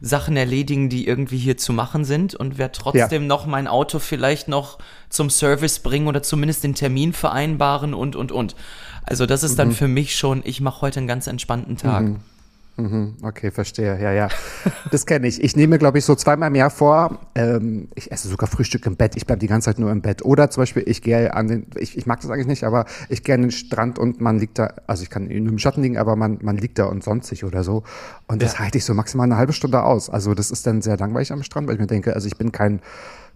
[0.00, 4.48] Sachen erledigen, die irgendwie hier zu machen sind und werde trotzdem noch mein Auto vielleicht
[4.48, 8.54] noch zum Service bringen oder zumindest den Termin vereinbaren und und und.
[9.02, 12.02] Also das ist dann für mich schon, ich mache heute einen ganz entspannten Tag.
[12.04, 12.20] Mhm,
[13.22, 13.98] Okay, verstehe.
[14.00, 14.28] Ja, ja.
[14.90, 15.42] Das kenne ich.
[15.42, 18.96] Ich nehme, glaube ich, so zweimal im Jahr vor, ähm, ich esse sogar Frühstück im
[18.96, 19.16] Bett.
[19.16, 20.22] Ich bleibe die ganze Zeit nur im Bett.
[20.24, 23.22] Oder zum Beispiel, ich gehe an den, ich, ich mag das eigentlich nicht, aber ich
[23.24, 25.96] gehe an den Strand und man liegt da, also ich kann nur im Schatten liegen,
[25.96, 27.82] aber man, man liegt da und sonstig oder so.
[28.26, 30.10] Und das halte ich so maximal eine halbe Stunde aus.
[30.10, 32.52] Also das ist dann sehr langweilig am Strand, weil ich mir denke, also ich bin
[32.52, 32.80] kein,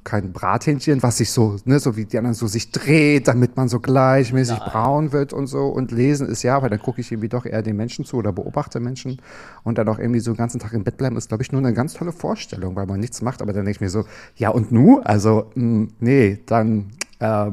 [0.05, 3.69] kein Brathähnchen, was sich so, ne, so wie die anderen so sich dreht, damit man
[3.69, 5.67] so gleichmäßig braun wird und so.
[5.69, 8.33] Und lesen ist ja, weil dann gucke ich irgendwie doch eher den Menschen zu oder
[8.33, 9.21] beobachte Menschen.
[9.63, 11.61] Und dann auch irgendwie so den ganzen Tag im Bett bleiben, ist, glaube ich, nur
[11.61, 13.43] eine ganz tolle Vorstellung, weil man nichts macht.
[13.43, 14.05] Aber dann denke ich mir so,
[14.37, 15.01] ja und nu?
[15.05, 17.51] Also, mh, nee, dann äh,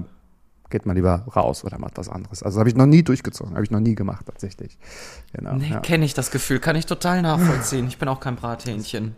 [0.69, 2.43] geht man lieber raus oder macht was anderes.
[2.43, 4.77] Also habe ich noch nie durchgezogen, habe ich noch nie gemacht tatsächlich.
[5.33, 5.79] Genau, Nee, ja.
[5.79, 7.87] kenne ich das Gefühl, kann ich total nachvollziehen.
[7.87, 9.15] Ich bin auch kein Brathähnchen.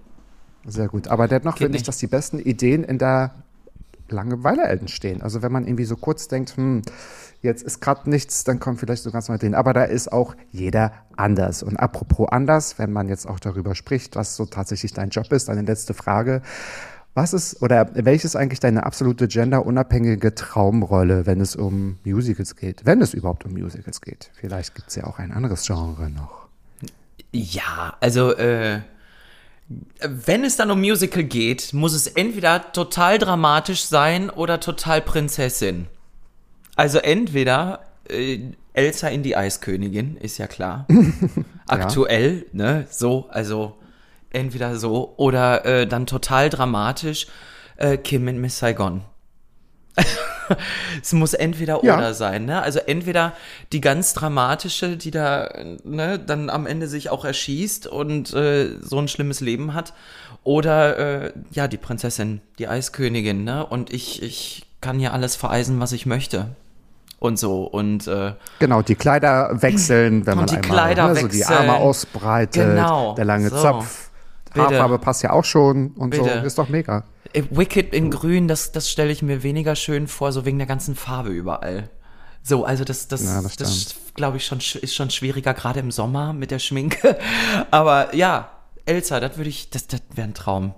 [0.66, 1.08] Sehr gut.
[1.08, 3.32] Aber dennoch Geht finde ich, dass die besten Ideen in der
[4.10, 5.22] Langeweile entstehen.
[5.22, 6.82] Also wenn man irgendwie so kurz denkt, hm,
[7.42, 9.56] jetzt ist gerade nichts, dann kommt vielleicht so ganz neue Ideen.
[9.56, 11.64] Aber da ist auch jeder anders.
[11.64, 15.50] Und apropos anders, wenn man jetzt auch darüber spricht, was so tatsächlich dein Job ist,
[15.50, 16.42] eine letzte Frage.
[17.16, 22.86] Was ist oder welches ist eigentlich deine absolute genderunabhängige Traumrolle, wenn es um Musicals geht?
[22.86, 24.30] Wenn es überhaupt um Musicals geht.
[24.36, 26.48] Vielleicht gibt es ja auch ein anderes Genre noch.
[27.32, 28.82] Ja, also äh,
[30.02, 35.88] wenn es dann um Musical geht, muss es entweder total dramatisch sein oder total Prinzessin.
[36.76, 38.40] Also entweder äh,
[38.74, 40.88] Elsa in die Eiskönigin, ist ja klar.
[41.68, 42.88] Aktuell, ne?
[42.90, 43.78] So, also
[44.32, 47.28] entweder so oder äh, dann total dramatisch
[47.78, 49.04] äh, Kim in Miss Saigon.
[51.02, 51.98] es muss entweder Ja.
[51.98, 52.62] oder sein, ne?
[52.62, 53.34] Also entweder
[53.72, 55.50] die ganz dramatische, die da
[55.84, 59.94] ne, dann am Ende sich auch erschießt und äh, so ein schlimmes Leben hat,
[60.44, 63.66] oder äh, ja die Prinzessin, die Eiskönigin, ne?
[63.66, 66.48] Und ich ich kann ja alles vereisen, was ich möchte
[67.20, 71.28] und so und äh, Genau, die Kleider wechseln, wenn man die einmal Kleider ne, so
[71.28, 71.58] die wechseln.
[71.58, 73.58] Arme ausbreitet, Genau, der lange so.
[73.58, 74.10] Zopf,
[74.54, 74.62] Bitte.
[74.66, 76.40] Haarfarbe passt ja auch schon und Bitte.
[76.42, 77.04] so, ist doch mega.
[77.34, 80.68] Äh, Wicked in Grün, das, das stelle ich mir weniger schön vor, so wegen der
[80.68, 81.90] ganzen Farbe überall.
[82.42, 85.80] So, also das, das, Ja, das das, glaube ich schon, sch- ist schon schwieriger, gerade
[85.82, 87.18] im Sommer mit der Schminke.
[87.72, 88.52] Aber ja,
[88.86, 90.74] Elsa, das würde ich, das, das wäre ein Traum.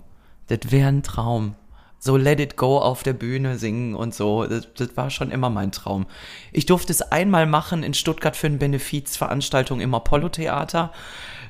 [0.48, 1.54] Das wäre ein Traum.
[1.98, 5.50] So Let It Go auf der Bühne singen und so, das, das war schon immer
[5.50, 6.06] mein Traum.
[6.50, 10.92] Ich durfte es einmal machen in Stuttgart für eine Benefizveranstaltung im Apollo-Theater.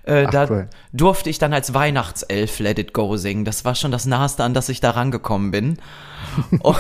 [0.05, 0.69] Äh, Ach, da cool.
[0.93, 3.45] durfte ich dann als Weihnachtself Let It Go singen.
[3.45, 5.79] Das war schon das Naheste, an das ich da rangekommen bin.
[6.63, 6.75] Oh,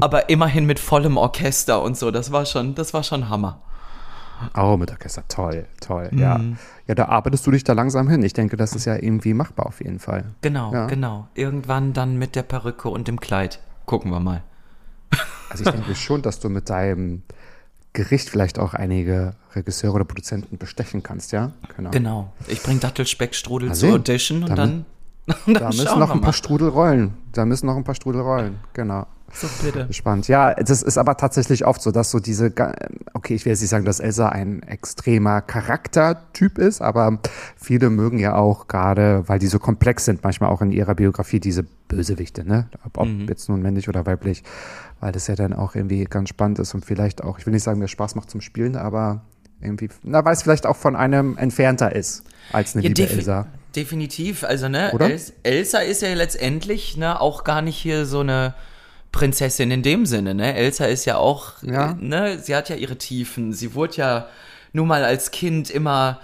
[0.00, 2.10] aber immerhin mit vollem Orchester und so.
[2.10, 3.60] Das war schon, das war schon Hammer.
[4.56, 6.36] Oh, mit Orchester, toll, toll, ja.
[6.38, 6.58] Mhm.
[6.86, 8.22] Ja, da arbeitest du dich da langsam hin.
[8.22, 10.24] Ich denke, das ist ja irgendwie machbar auf jeden Fall.
[10.42, 10.86] Genau, Ja.
[10.86, 11.26] genau.
[11.34, 13.60] Irgendwann dann mit der Perücke und dem Kleid.
[13.86, 14.42] Gucken wir mal.
[15.48, 17.22] Also ich denke schon, dass du mit deinem
[17.96, 21.52] Gericht vielleicht auch einige Regisseure oder Produzenten bestechen kannst, ja?
[21.90, 22.32] Genau.
[22.46, 23.94] Ich bringe Dattelspeckstrudel Mal zur.
[23.94, 24.84] Audition und Da dann,
[25.46, 26.34] und Da dann müssen noch ein paar.
[26.34, 27.14] Strudel rollen.
[27.32, 29.06] Da müssen noch ein paar Strudel rollen, genau.
[29.38, 29.92] So, bitte.
[29.92, 30.28] Spannend.
[30.28, 32.52] Ja, das ist aber tatsächlich oft so, dass so diese,
[33.14, 37.18] okay, ich will jetzt nicht sagen, dass Elsa ein extremer Charaktertyp ist, aber
[37.56, 41.40] viele mögen ja auch gerade, weil die so komplex sind, manchmal auch in ihrer Biografie
[41.40, 42.68] diese Bösewichte, ne?
[42.84, 43.28] Ob, ob Mhm.
[43.28, 44.42] jetzt nun männlich oder weiblich,
[45.00, 47.62] weil das ja dann auch irgendwie ganz spannend ist und vielleicht auch, ich will nicht
[47.62, 49.20] sagen, mir Spaß macht zum Spielen, aber
[49.60, 52.22] irgendwie, na, weil es vielleicht auch von einem entfernter ist
[52.52, 53.46] als eine Ja, liebe Elsa.
[53.74, 54.44] Definitiv.
[54.44, 55.10] Also, ne, Oder?
[55.10, 58.54] Els Elsa ist ja letztendlich, ne, auch gar nicht hier so eine
[59.16, 60.54] Prinzessin in dem Sinne, ne?
[60.54, 61.94] Elsa ist ja auch, Ja.
[61.98, 63.54] ne, sie hat ja ihre Tiefen.
[63.54, 64.26] Sie wurde ja
[64.74, 66.20] nun mal als Kind immer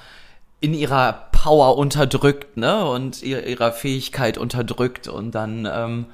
[0.61, 6.07] in ihrer Power unterdrückt, ne, und ihr, ihrer Fähigkeit unterdrückt und dann, ähm,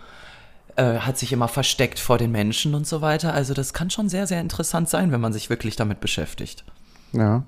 [0.76, 3.34] äh, hat sich immer versteckt vor den Menschen und so weiter.
[3.34, 6.64] Also das kann schon sehr, sehr interessant sein, wenn man sich wirklich damit beschäftigt.
[7.12, 7.42] Ja.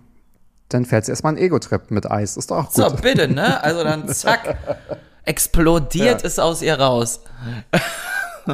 [0.71, 2.37] Dann fährt sie erstmal einen Ego-Trip mit Eis.
[2.37, 2.75] Ist doch auch gut.
[2.75, 3.63] So, bitte, ne?
[3.63, 4.57] Also dann zack,
[5.25, 7.21] explodiert es aus ihr raus.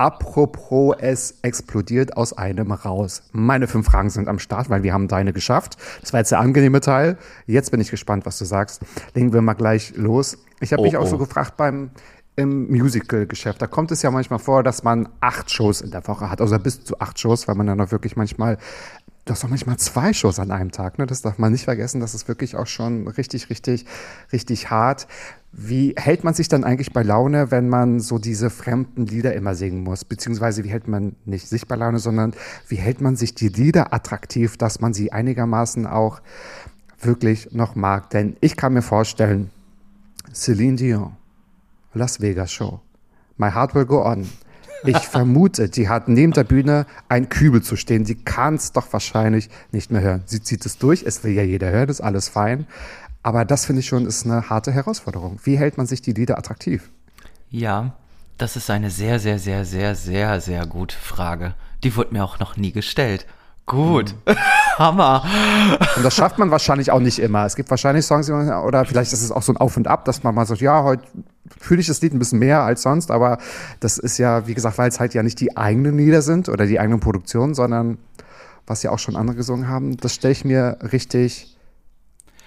[0.00, 3.22] Apropos, es explodiert aus einem raus.
[3.32, 5.76] Meine fünf Fragen sind am Start, weil wir haben deine geschafft.
[6.00, 7.18] Das war jetzt der angenehme Teil.
[7.46, 8.80] Jetzt bin ich gespannt, was du sagst.
[9.12, 10.38] Legen wir mal gleich los.
[10.60, 11.06] Ich habe Oh, mich auch oh.
[11.06, 11.90] so gefragt beim
[12.36, 13.60] im Musical-Geschäft.
[13.60, 16.40] Da kommt es ja manchmal vor, dass man acht Shows in der Woche hat.
[16.40, 18.56] Also bis zu acht Shows, weil man dann auch wirklich manchmal
[19.30, 21.06] Du hast auch manchmal zwei Shows an einem Tag, ne?
[21.06, 22.00] Das darf man nicht vergessen.
[22.00, 23.86] Das ist wirklich auch schon richtig, richtig,
[24.32, 25.06] richtig hart.
[25.52, 29.54] Wie hält man sich dann eigentlich bei Laune, wenn man so diese fremden Lieder immer
[29.54, 30.04] singen muss?
[30.04, 32.34] Beziehungsweise wie hält man nicht sich bei Laune, sondern
[32.66, 36.22] wie hält man sich die Lieder attraktiv, dass man sie einigermaßen auch
[37.00, 38.10] wirklich noch mag?
[38.10, 39.52] Denn ich kann mir vorstellen,
[40.34, 41.12] Celine Dion,
[41.94, 42.80] Las Vegas Show,
[43.36, 44.28] My Heart Will Go On.
[44.84, 48.04] Ich vermute, die hat neben der Bühne ein Kübel zu stehen.
[48.04, 50.22] Sie kann es doch wahrscheinlich nicht mehr hören.
[50.26, 51.02] Sie zieht es durch.
[51.02, 52.66] Es will ja jeder hören, ist alles fein.
[53.22, 55.38] Aber das finde ich schon ist eine harte Herausforderung.
[55.44, 56.90] Wie hält man sich die Lieder attraktiv?
[57.50, 57.92] Ja,
[58.38, 61.54] das ist eine sehr, sehr, sehr, sehr, sehr, sehr gute Frage.
[61.84, 63.26] Die wurde mir auch noch nie gestellt.
[63.66, 64.14] Gut.
[64.80, 65.24] Hammer.
[65.96, 67.44] Und das schafft man wahrscheinlich auch nicht immer.
[67.44, 69.86] Es gibt wahrscheinlich Songs, die man- oder vielleicht ist es auch so ein Auf und
[69.86, 71.04] Ab, dass man mal sagt, ja, heute
[71.60, 73.38] fühle ich das Lied ein bisschen mehr als sonst, aber
[73.80, 76.66] das ist ja, wie gesagt, weil es halt ja nicht die eigenen Lieder sind oder
[76.66, 77.98] die eigenen Produktionen, sondern
[78.66, 81.56] was ja auch schon andere gesungen haben, das stelle ich mir richtig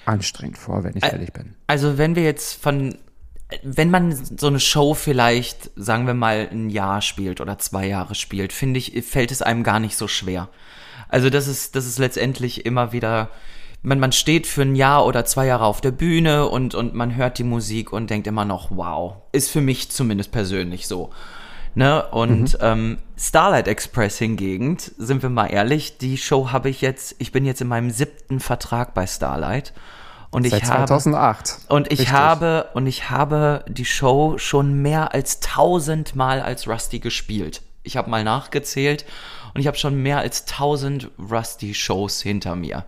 [0.05, 1.55] anstrengend vor, wenn ich ehrlich bin.
[1.67, 2.95] Also wenn wir jetzt von,
[3.63, 8.15] wenn man so eine Show vielleicht, sagen wir mal, ein Jahr spielt oder zwei Jahre
[8.15, 10.49] spielt, finde ich, fällt es einem gar nicht so schwer.
[11.13, 13.29] Also das ist, das ist letztendlich immer wieder,
[13.83, 17.15] man, man steht für ein Jahr oder zwei Jahre auf der Bühne und, und man
[17.15, 19.17] hört die Musik und denkt immer noch, wow.
[19.31, 21.11] Ist für mich zumindest persönlich so.
[21.75, 22.03] Ne?
[22.09, 27.31] Und ähm, Starlight Express hingegen, sind wir mal ehrlich, die Show habe ich jetzt, ich
[27.31, 29.71] bin jetzt in meinem siebten Vertrag bei Starlight.
[30.31, 31.59] Und Seit ich habe, 2008.
[31.69, 32.11] und ich Richtig.
[32.11, 37.61] habe und ich habe die Show schon mehr als tausendmal als Rusty gespielt.
[37.83, 39.05] Ich habe mal nachgezählt
[39.53, 42.85] und ich habe schon mehr als tausend Rusty Shows hinter mir.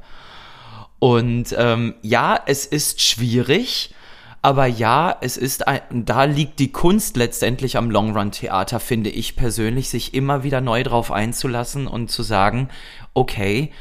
[0.99, 3.93] Und ähm, ja, es ist schwierig,
[4.41, 9.35] aber ja, es ist ein, da liegt die Kunst letztendlich am Longrun Theater, finde ich
[9.35, 12.69] persönlich, sich immer wieder neu drauf einzulassen und zu sagen,
[13.13, 13.71] okay,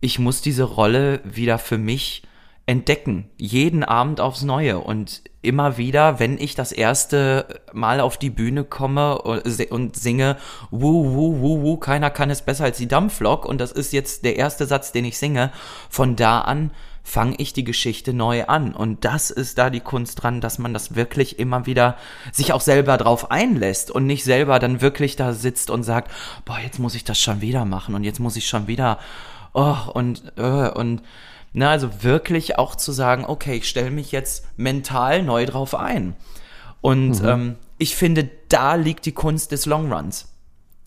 [0.00, 2.22] ich muss diese Rolle wieder für mich
[2.70, 4.78] entdecken, jeden Abend aufs Neue.
[4.78, 10.36] Und immer wieder, wenn ich das erste Mal auf die Bühne komme und singe,
[10.70, 14.24] wuh, wuh, wuh, wuh, keiner kann es besser als die Dampflok und das ist jetzt
[14.24, 15.50] der erste Satz, den ich singe,
[15.88, 16.70] von da an
[17.02, 18.72] fange ich die Geschichte neu an.
[18.72, 21.96] Und das ist da die Kunst dran, dass man das wirklich immer wieder
[22.30, 26.12] sich auch selber drauf einlässt und nicht selber dann wirklich da sitzt und sagt,
[26.44, 29.00] boah, jetzt muss ich das schon wieder machen und jetzt muss ich schon wieder,
[29.54, 31.02] oh, und, äh, und,
[31.52, 36.14] na, also wirklich auch zu sagen, okay, ich stelle mich jetzt mental neu drauf ein.
[36.80, 40.28] Und ähm, ich finde, da liegt die Kunst des Longruns.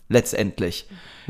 [0.09, 0.87] Letztendlich.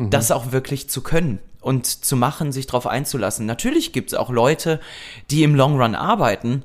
[0.10, 3.46] Das auch wirklich zu können und zu machen, sich drauf einzulassen.
[3.46, 4.80] Natürlich gibt es auch Leute,
[5.32, 6.64] die im Longrun arbeiten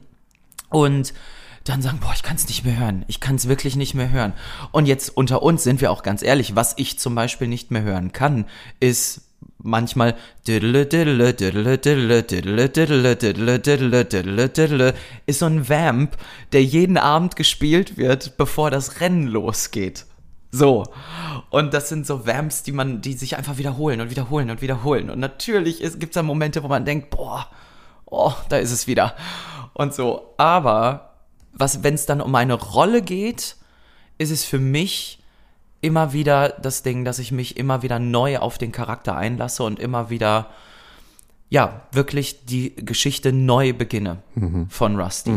[0.71, 1.15] und
[1.65, 3.05] dann sagen, boah, ich kann es nicht mehr hören.
[3.09, 4.33] Ich kann es wirklich nicht mehr hören.
[4.73, 7.83] Und jetzt unter uns sind wir auch ganz ehrlich, was ich zum Beispiel nicht mehr
[7.83, 8.47] hören kann,
[8.81, 9.28] ist
[9.69, 10.17] manchmal
[15.27, 16.17] ist so ein Vamp,
[16.53, 20.07] der jeden Abend gespielt wird, bevor das Rennen losgeht.
[20.51, 20.85] So.
[21.51, 25.11] Und das sind so Vamps, die man, die sich einfach wiederholen und wiederholen und wiederholen.
[25.11, 27.49] Und natürlich gibt es da Momente, wo man denkt, boah,
[28.07, 29.15] oh, da ist es wieder.
[29.75, 30.35] Und so.
[30.39, 31.15] Aber
[31.53, 33.57] was, wenn es dann um eine Rolle geht,
[34.17, 35.18] ist es für mich
[35.81, 39.79] immer wieder das Ding, dass ich mich immer wieder neu auf den Charakter einlasse und
[39.79, 40.51] immer wieder,
[41.49, 44.19] ja, wirklich die Geschichte neu beginne
[44.69, 45.31] von Rusty.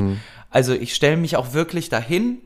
[0.49, 2.39] Also ich stelle mich auch wirklich dahin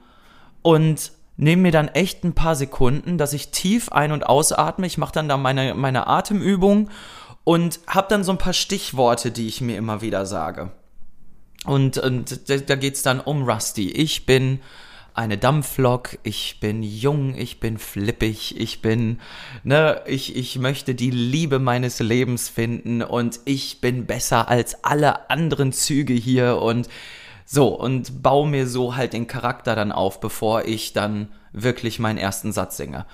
[0.61, 4.87] und nehme mir dann echt ein paar Sekunden, dass ich tief ein- und ausatme.
[4.87, 6.89] Ich mache dann da meine, meine Atemübung
[7.43, 10.71] und habe dann so ein paar Stichworte, die ich mir immer wieder sage.
[11.65, 13.89] Und, und da, da geht's dann um Rusty.
[13.89, 14.59] Ich bin
[15.15, 19.19] eine Dampflok, ich bin jung, ich bin flippig, ich bin,
[19.63, 25.29] ne, ich, ich möchte die Liebe meines Lebens finden und ich bin besser als alle
[25.29, 26.89] anderen Züge hier und
[27.45, 32.17] so, und baue mir so halt den Charakter dann auf, bevor ich dann wirklich meinen
[32.17, 33.05] ersten Satz singe.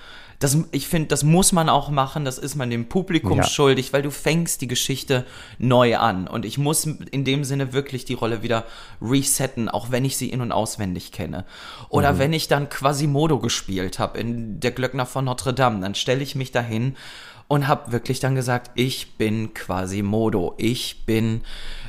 [0.42, 3.44] Das, ich finde, das muss man auch machen, das ist man dem Publikum Ja.
[3.44, 5.24] schuldig, weil du fängst die Geschichte
[5.58, 6.26] neu an.
[6.26, 8.64] Und ich muss in dem Sinne wirklich die Rolle wieder
[9.00, 11.44] resetten, auch wenn ich sie in- und auswendig kenne.
[11.88, 16.22] Oder wenn ich dann Quasimodo gespielt habe in Der Glöckner von Notre Dame, dann stelle
[16.22, 16.96] ich mich dahin
[17.48, 21.42] und habe wirklich dann gesagt, ich bin Quasimodo, ich bin,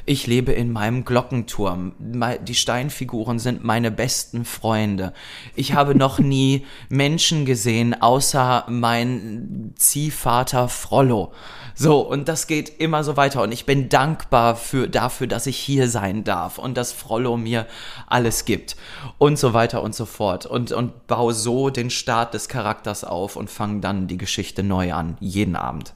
[0.06, 5.14] ich lebe in meinem Glockenturm, die Steinfiguren sind meine besten Freunde.
[5.56, 11.32] Ich habe noch nie Menschen gesehen, außer mein Ziehvater Frollo.
[11.76, 13.42] So, und das geht immer so weiter.
[13.42, 17.66] Und ich bin dankbar für, dafür, dass ich hier sein darf und dass Frollo mir
[18.08, 18.76] alles gibt.
[19.18, 20.46] Und so weiter und so fort.
[20.46, 24.94] Und, und baue so den Start des Charakters auf und fange dann die Geschichte neu
[24.94, 25.18] an.
[25.20, 25.94] Jeden Abend.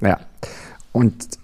[0.00, 0.20] Ja.
[0.92, 1.38] Und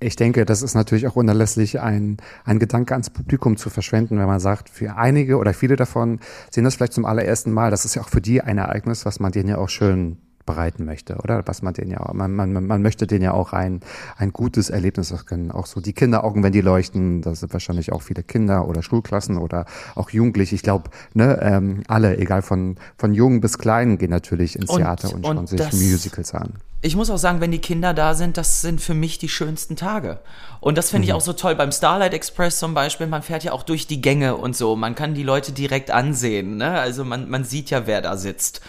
[0.00, 4.26] ich denke, das ist natürlich auch unerlässlich, ein, ein Gedanke ans Publikum zu verschwenden, wenn
[4.26, 6.20] man sagt, für einige oder viele davon
[6.50, 7.70] sehen das vielleicht zum allerersten Mal.
[7.70, 10.84] Das ist ja auch für die ein Ereignis, was man denen ja auch schön bereiten
[10.84, 11.42] möchte, oder?
[11.46, 13.80] Was man denen ja auch, man, man, man möchte denen ja auch ein,
[14.16, 17.90] ein gutes Erlebnis, das können auch so die Kinderaugen, wenn die leuchten, das sind wahrscheinlich
[17.92, 19.66] auch viele Kinder oder Schulklassen oder
[19.96, 20.54] auch Jugendliche.
[20.54, 24.78] Ich glaube, ne, ähm, alle, egal von, von jung bis klein, gehen natürlich ins Und-
[24.78, 26.54] Theater und, und schauen sich Musicals an.
[26.82, 29.76] Ich muss auch sagen, wenn die Kinder da sind, das sind für mich die schönsten
[29.76, 30.20] Tage.
[30.60, 33.06] Und das finde ich auch so toll beim Starlight Express zum Beispiel.
[33.06, 34.76] Man fährt ja auch durch die Gänge und so.
[34.76, 36.58] Man kann die Leute direkt ansehen.
[36.58, 36.70] Ne?
[36.70, 38.60] Also man, man sieht ja, wer da sitzt.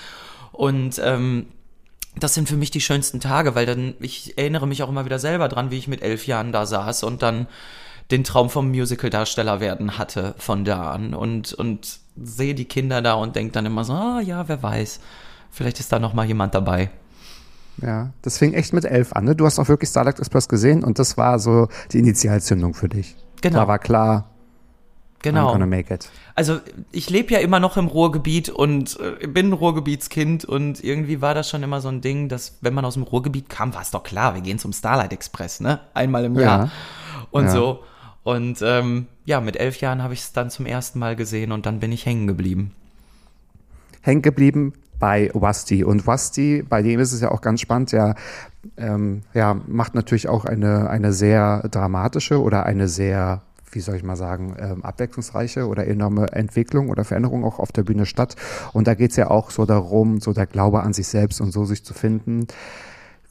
[0.52, 1.48] Und ähm,
[2.16, 5.20] das sind für mich die schönsten Tage, weil dann, ich erinnere mich auch immer wieder
[5.20, 7.48] selber dran, wie ich mit elf Jahren da saß und dann
[8.10, 13.14] den Traum vom Musical-Darsteller werden hatte von da an und, und sehe die Kinder da
[13.14, 15.00] und denke dann immer so, ah ja, wer weiß,
[15.52, 16.90] vielleicht ist da noch mal jemand dabei.
[17.82, 19.26] Ja, das fing echt mit elf an.
[19.26, 19.36] Ne?
[19.36, 23.16] Du hast auch wirklich Starlight Express gesehen und das war so die Initialzündung für dich.
[23.42, 23.60] Genau.
[23.60, 24.26] Da war klar,
[25.20, 25.52] I'm Genau.
[25.52, 26.10] gonna make it.
[26.36, 26.60] Also
[26.92, 31.34] ich lebe ja immer noch im Ruhrgebiet und äh, bin ein Ruhrgebietskind und irgendwie war
[31.34, 33.92] das schon immer so ein Ding, dass wenn man aus dem Ruhrgebiet kam, war es
[33.92, 35.80] doch klar, wir gehen zum Starlight Express, ne?
[35.94, 36.72] Einmal im Jahr Ja.
[37.32, 37.52] und Ja.
[37.52, 37.84] so.
[38.24, 41.66] Und ähm, ja, mit elf Jahren habe ich es dann zum ersten Mal gesehen und
[41.66, 42.74] dann bin ich hängen geblieben.
[44.02, 45.84] Hängen geblieben bei Wasti.
[45.84, 48.16] Und Wasti, bei dem ist es ja auch ganz spannend, der
[48.78, 53.42] ähm, ja, macht natürlich auch eine, eine sehr dramatische oder eine sehr
[53.72, 57.84] wie soll ich mal sagen, ähm, abwechslungsreiche oder enorme Entwicklung oder Veränderung auch auf der
[57.84, 58.36] Bühne statt.
[58.74, 61.52] Und da geht es ja auch so darum, so der Glaube an sich selbst und
[61.52, 62.48] so sich zu finden.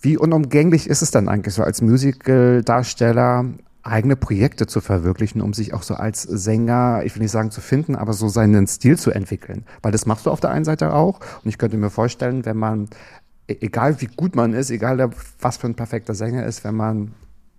[0.01, 3.47] Wie unumgänglich ist es dann eigentlich so als Musical-Darsteller
[3.87, 7.61] eigene Projekte zu verwirklichen, um sich auch so als Sänger, ich will nicht sagen zu
[7.61, 9.65] finden, aber so seinen Stil zu entwickeln?
[9.83, 11.21] Weil das machst du auf der einen Seite auch.
[11.43, 12.89] Und ich könnte mir vorstellen, wenn man,
[13.49, 15.11] e- egal wie gut man ist, egal
[15.41, 17.13] was für ein perfekter Sänger ist, wenn man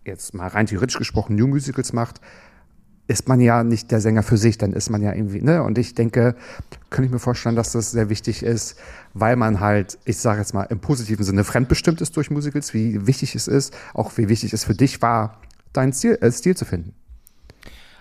[0.05, 2.21] jetzt mal rein theoretisch gesprochen New Musicals macht,
[3.07, 5.63] ist man ja nicht der Sänger für sich, dann ist man ja irgendwie, ne?
[5.63, 6.35] Und ich denke,
[6.89, 8.75] könnte ich mir vorstellen, dass das sehr wichtig ist,
[9.13, 13.07] weil man halt, ich sage jetzt mal im positiven Sinne fremdbestimmt ist durch Musicals, wie
[13.07, 15.39] wichtig es ist, auch wie wichtig es für dich war,
[15.77, 16.93] deinen Stil, äh, Stil zu finden.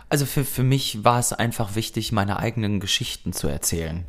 [0.09, 4.05] Also für, für mich war es einfach wichtig, meine eigenen Geschichten zu erzählen.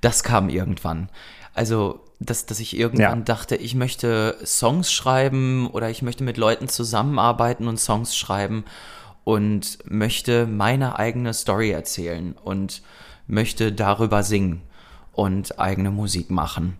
[0.00, 1.08] Das kam irgendwann.
[1.54, 3.24] Also, dass, dass ich irgendwann Ja.
[3.24, 8.64] dachte, ich möchte Songs schreiben oder ich möchte mit Leuten zusammenarbeiten und Songs schreiben
[9.24, 12.82] und möchte meine eigene Story erzählen und
[13.26, 14.62] möchte darüber singen
[15.12, 16.76] und eigene Musik machen.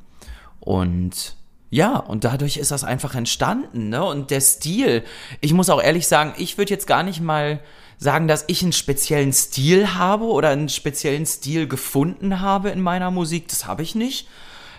[0.60, 1.36] Und
[1.70, 4.02] ja, und dadurch ist das einfach entstanden, ne?
[4.04, 5.04] Und der Stil,
[5.40, 7.60] ich muss auch ehrlich sagen, ich würde jetzt gar nicht mal
[7.98, 13.10] sagen, dass ich einen speziellen Stil habe oder einen speziellen Stil gefunden habe in meiner
[13.10, 13.48] Musik.
[13.48, 14.28] Das habe ich nicht.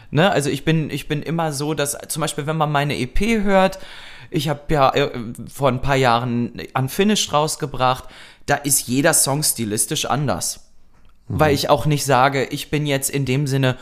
[0.09, 0.31] Ne?
[0.31, 3.79] Also ich bin, ich bin immer so, dass zum Beispiel, wenn man meine EP hört,
[4.31, 5.11] ich habe ja äh,
[5.51, 8.05] vor ein paar Jahren Unfinished rausgebracht,
[8.45, 10.65] da ist jeder Song stilistisch anders.
[11.31, 13.77] Weil ich auch nicht sage, ich bin jetzt in dem Sinne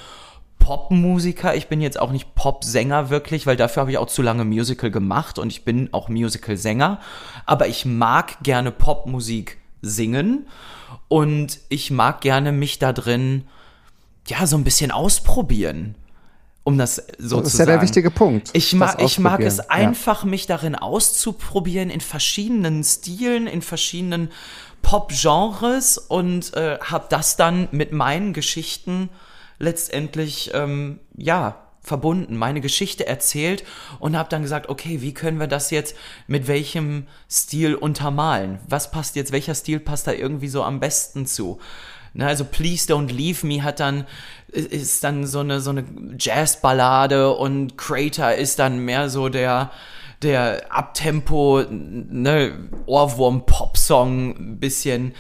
[0.59, 4.43] Popmusiker, ich bin jetzt auch nicht Popsänger wirklich, weil dafür habe ich auch zu lange
[4.45, 6.99] Musical gemacht und ich bin auch Musicalsänger.
[7.45, 10.47] Aber ich mag gerne Popmusik singen
[11.07, 13.45] und ich mag gerne mich da drin,
[14.27, 15.95] ja, so ein bisschen ausprobieren.
[16.63, 17.87] Um das so Das zu ist ja der sagen.
[17.87, 18.49] wichtige Punkt.
[18.51, 19.57] Ich mag, ich mag es.
[19.57, 19.69] Ja.
[19.69, 24.29] einfach, mich darin auszuprobieren in verschiedenen Stilen, in verschiedenen
[24.81, 29.09] Pop-Genres und äh, habe das dann mit meinen Geschichten
[29.59, 33.63] letztendlich, ähm, ja, verbunden, meine Geschichte erzählt
[33.99, 35.95] und habe dann gesagt, okay, wie können wir das jetzt
[36.27, 38.59] mit welchem Stil untermalen?
[38.67, 41.59] Was passt jetzt, welcher Stil passt da irgendwie so am besten zu?
[42.13, 44.05] Ne, also Please Don't Leave Me hat dann
[44.49, 45.85] ist dann so eine so eine
[46.17, 49.71] Jazzballade und Crater ist dann mehr so der
[50.23, 55.13] der Abtempo ne Ohrwurm Popsong ein bisschen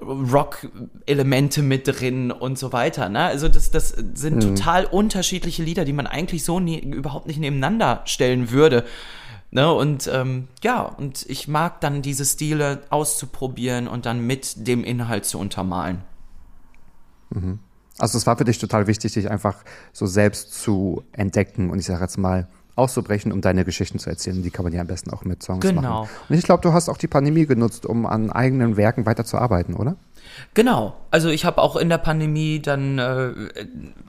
[0.00, 3.08] Rock-Elemente mit drin und so weiter.
[3.08, 3.24] Ne?
[3.24, 8.02] Also das, das sind total unterschiedliche Lieder, die man eigentlich so nie, überhaupt nicht nebeneinander
[8.04, 8.84] stellen würde.
[9.50, 9.72] Ne?
[9.72, 15.24] Und ähm, ja, und ich mag dann diese Stile auszuprobieren und dann mit dem Inhalt
[15.24, 16.02] zu untermalen.
[17.98, 21.86] Also es war für dich total wichtig, dich einfach so selbst zu entdecken und ich
[21.86, 24.42] sage jetzt mal auszubrechen, um deine Geschichten zu erzählen.
[24.42, 25.80] Die kann man ja am besten auch mit Songs Genau.
[25.80, 26.08] machen.
[26.28, 29.96] Und ich glaube, du hast auch die Pandemie genutzt, um an eigenen Werken weiterzuarbeiten, oder?
[30.54, 30.94] Genau.
[31.10, 33.32] Also ich habe auch in der Pandemie dann, äh,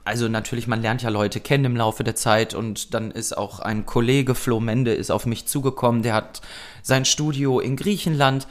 [0.04, 3.60] also natürlich, man lernt ja Leute kennen im Laufe der Zeit und dann ist auch
[3.60, 6.42] ein Kollege, Flo Mende, ist auf mich zugekommen, der hat
[6.82, 8.46] sein Studio in Griechenland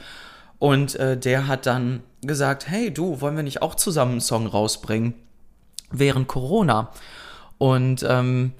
[0.58, 4.46] und äh, der hat dann gesagt, hey du, wollen wir nicht auch zusammen einen Song
[4.48, 5.14] rausbringen
[5.92, 6.90] während Corona?
[7.58, 8.52] Und ähm,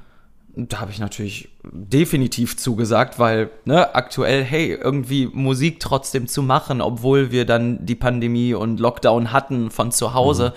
[0.66, 6.80] da habe ich natürlich definitiv zugesagt, weil ne, aktuell, hey, irgendwie Musik trotzdem zu machen,
[6.80, 10.54] obwohl wir dann die Pandemie und Lockdown hatten von zu Hause,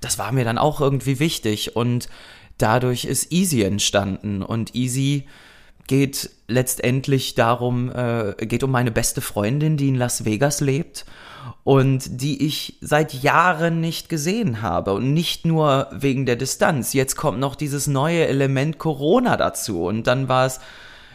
[0.00, 1.76] das war mir dann auch irgendwie wichtig.
[1.76, 2.08] Und
[2.58, 4.42] dadurch ist Easy entstanden.
[4.42, 5.26] Und Easy
[5.86, 11.04] geht letztendlich darum, äh, geht um meine beste Freundin, die in Las Vegas lebt
[11.66, 14.92] und die ich seit Jahren nicht gesehen habe.
[14.92, 16.92] Und nicht nur wegen der Distanz.
[16.92, 19.84] Jetzt kommt noch dieses neue Element Corona dazu.
[19.84, 20.60] Und dann war es,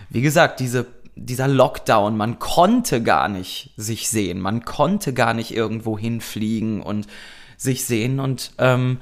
[0.10, 2.18] wie gesagt, diese, dieser Lockdown.
[2.18, 4.41] Man konnte gar nicht sich sehen.
[4.41, 7.08] Man konnte gar nicht irgendwo hinfliegen und
[7.56, 8.20] sich sehen.
[8.20, 8.97] Und ähm,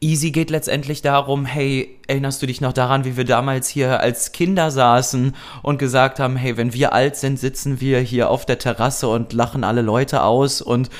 [0.00, 4.32] Easy geht letztendlich darum, hey, erinnerst du dich noch daran, wie wir damals hier als
[4.32, 8.58] Kinder saßen und gesagt haben, hey, wenn wir alt sind, sitzen wir hier auf der
[8.58, 10.90] Terrasse und lachen alle Leute aus und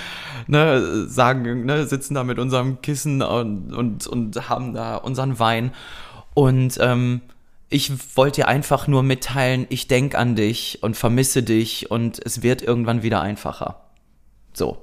[0.46, 5.72] ne, sagen, ne, sitzen da mit unserem Kissen und, und, und haben da unseren Wein.
[6.34, 7.20] Und ähm,
[7.70, 12.42] ich wollte dir einfach nur mitteilen, ich denke an dich und vermisse dich und es
[12.42, 13.80] wird irgendwann wieder einfacher.
[14.52, 14.78] So.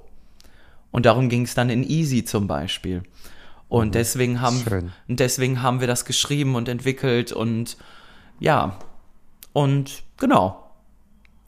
[0.91, 3.03] Und darum ging es dann in Easy zum Beispiel.
[3.72, 4.91] Und deswegen haben, Schön.
[5.07, 7.78] und deswegen haben wir das geschrieben und entwickelt und
[8.38, 8.78] ja.
[9.53, 10.69] Und genau.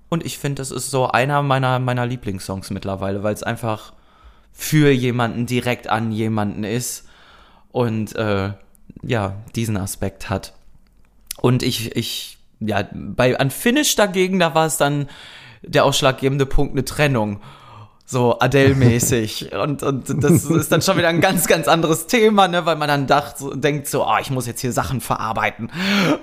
[0.08, 3.92] Und ich finde, das ist so einer meiner, meiner Lieblingssongs mittlerweile, weil es einfach
[4.54, 7.10] für jemanden direkt an jemanden ist
[7.74, 8.54] und äh,
[9.02, 10.54] ja, diesen Aspekt hat.
[11.42, 15.10] Und ich, ich, ja, bei Unfinished dagegen, da war es dann
[15.62, 17.42] der ausschlaggebende Punkt eine Trennung.
[18.06, 19.54] So Adele-mäßig.
[19.62, 22.88] und, und das ist dann schon wieder ein ganz, ganz anderes Thema, ne, weil man
[22.88, 25.72] dann dacht, so, denkt so, ah, ich muss jetzt hier Sachen verarbeiten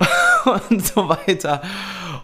[0.69, 1.61] und so weiter.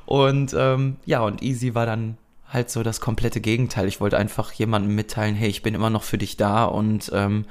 [0.05, 2.18] Und ähm, ja, und Easy war dann
[2.49, 3.88] halt so das komplette Gegenteil.
[3.88, 7.45] Ich wollte einfach jemandem mitteilen, hey, ich bin immer noch für dich da und ähm,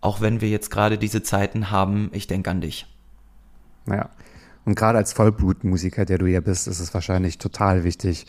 [0.00, 2.86] auch wenn wir jetzt gerade diese Zeiten haben, ich denke an dich.
[3.86, 4.08] Naja.
[4.64, 8.26] Und gerade als Vollblutmusiker, der du ja bist, ist es wahrscheinlich total wichtig,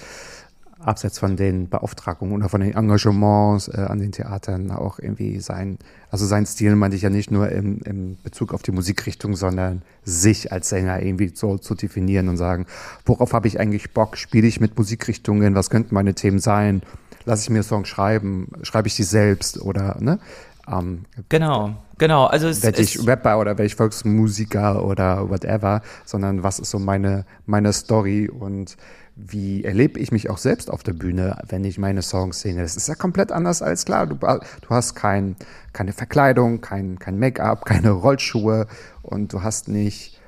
[0.83, 5.77] abseits von den Beauftragungen oder von den Engagements äh, an den Theatern auch irgendwie sein,
[6.09, 9.81] also sein Stil meinte ich ja nicht nur im, im Bezug auf die Musikrichtung, sondern
[10.03, 12.65] sich als Sänger irgendwie so zu definieren und sagen,
[13.05, 16.81] worauf habe ich eigentlich Bock, spiele ich mit Musikrichtungen, was könnten meine Themen sein,
[17.25, 20.19] lasse ich mir Songs schreiben, schreibe ich die selbst oder, ne?
[20.67, 22.25] Ähm, Genau, genau.
[22.25, 26.79] Also es, werde ich Rapper oder werde ich Volksmusiker oder whatever, sondern was ist so
[26.79, 28.77] meine, meine Story und
[29.15, 32.61] wie erlebe ich mich auch selbst auf der Bühne, wenn ich meine Songs singe.
[32.61, 34.07] Das ist ja komplett anders als klar.
[34.07, 35.35] Du, du hast kein,
[35.73, 38.67] keine Verkleidung, kein, kein Make-up, keine Rollschuhe
[39.01, 40.19] und du hast nicht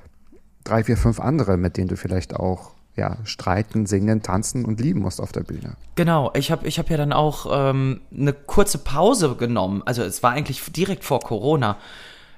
[0.63, 4.99] drei, vier, fünf andere, mit denen du vielleicht auch ja, streiten, singen, tanzen und lieben
[4.99, 5.75] musst auf der Bühne.
[5.95, 9.81] Genau, ich habe ich hab ja dann auch ähm, eine kurze Pause genommen.
[9.85, 11.77] Also es war eigentlich direkt vor Corona.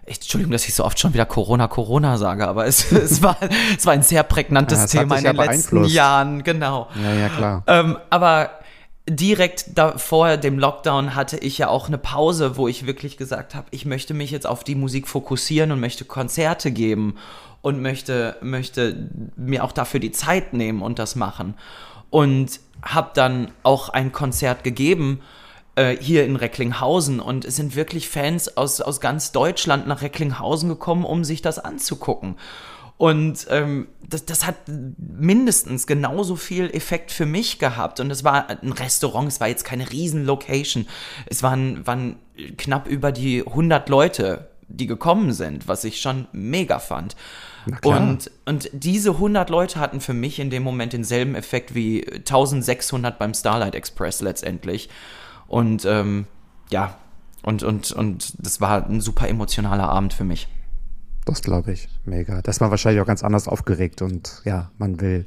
[0.07, 3.37] Ich, Entschuldigung, dass ich so oft schon wieder Corona, Corona sage, aber es, es, war,
[3.77, 5.83] es war ein sehr prägnantes Ja, Thema in den ja letzten.
[5.85, 6.89] Jahren, genau.
[7.01, 7.63] Ja, ja, klar.
[7.67, 8.51] Ähm, aber
[9.09, 13.55] direkt da, vor dem Lockdown hatte ich ja auch eine Pause, wo ich wirklich gesagt
[13.55, 17.15] habe, ich möchte mich jetzt auf die Musik fokussieren und möchte Konzerte geben
[17.61, 21.55] und möchte, möchte mir auch dafür die Zeit nehmen und das machen.
[22.09, 25.21] Und habe dann auch ein Konzert gegeben
[25.75, 30.69] äh, hier in Recklinghausen und es sind wirklich Fans aus, aus ganz Deutschland nach Recklinghausen
[30.69, 32.35] gekommen, um sich das anzugucken.
[32.97, 37.99] Und ähm, das, das hat mindestens genauso viel Effekt für mich gehabt.
[37.99, 40.87] Und es war ein Restaurant, es war jetzt keine Riesen-Location.
[41.25, 42.15] Es waren, waren
[42.57, 47.17] knapp über die 100 Leute, die gekommen sind, was ich schon mega fand.
[47.83, 53.19] Und, und diese 100 Leute hatten für mich in dem Moment denselben Effekt wie 1600
[53.19, 54.87] beim Starlight Express letztendlich.
[55.47, 56.25] Und ähm,
[56.71, 56.95] ja,
[57.43, 60.47] und, und, und das war ein super emotionaler Abend für mich.
[61.25, 61.89] Das glaube ich.
[62.05, 62.41] Mega.
[62.41, 65.25] Das war wahrscheinlich auch ganz anders aufgeregt und ja, man will,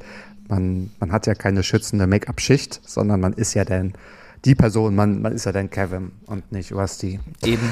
[0.49, 3.95] man, man hat ja keine schützende Make-up-Schicht, sondern man ist ja dann
[4.45, 7.21] die Person, man, man ist ja dann Kevin und nicht Rusty.
[7.45, 7.71] Eben.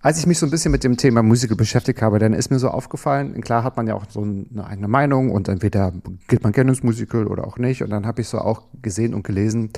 [0.00, 2.60] Als ich mich so ein bisschen mit dem Thema Musical beschäftigt habe, dann ist mir
[2.60, 5.92] so aufgefallen, klar hat man ja auch so eine eigene Meinung und entweder
[6.28, 7.82] geht man gerne ins Musical oder auch nicht.
[7.82, 9.70] Und dann habe ich so auch gesehen und gelesen,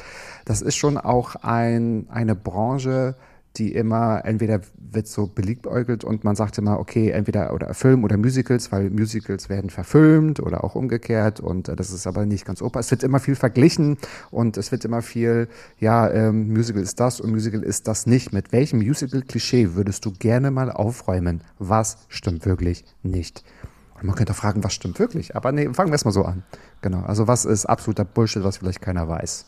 [0.45, 3.16] das ist schon auch ein, eine Branche,
[3.57, 8.16] die immer, entweder wird so beliebäugelt und man sagt immer, okay, entweder oder Film oder
[8.16, 12.62] Musicals, weil Musicals werden verfilmt oder auch umgekehrt und äh, das ist aber nicht ganz
[12.62, 12.80] oper.
[12.80, 13.98] Es wird immer viel verglichen
[14.30, 15.48] und es wird immer viel,
[15.78, 18.32] ja, ähm, Musical ist das und Musical ist das nicht.
[18.32, 21.42] Mit welchem Musical-Klischee würdest du gerne mal aufräumen?
[21.59, 23.44] Was stimmt wirklich nicht?
[23.94, 25.36] Und man könnte fragen, was stimmt wirklich?
[25.36, 26.42] Aber nee, fangen wir erstmal so an.
[26.80, 27.03] Genau.
[27.03, 29.44] Also was ist absoluter Bullshit, was vielleicht keiner weiß?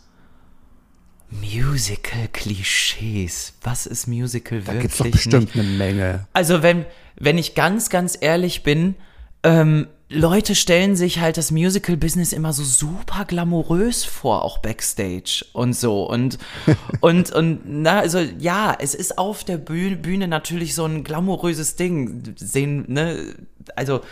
[1.40, 3.54] Musical-Klischees.
[3.62, 4.82] Was ist Musical Da wirklich?
[4.82, 5.64] gibt's doch bestimmt nicht?
[5.64, 6.26] eine Menge.
[6.32, 6.84] Also wenn,
[7.16, 8.94] wenn ich ganz, ganz ehrlich bin,
[9.42, 15.74] ähm, Leute stellen sich halt das Musical-Business immer so super glamourös vor, auch backstage und
[15.74, 16.04] so.
[16.04, 16.36] Und,
[17.00, 21.76] und, und, na, also ja, es ist auf der Bühne, Bühne natürlich so ein glamouröses
[21.76, 22.34] Ding.
[22.36, 23.34] Sehen, ne,
[23.74, 24.02] also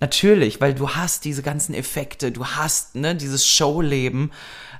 [0.00, 4.32] natürlich, weil du hast diese ganzen Effekte, du hast, ne, dieses Showleben.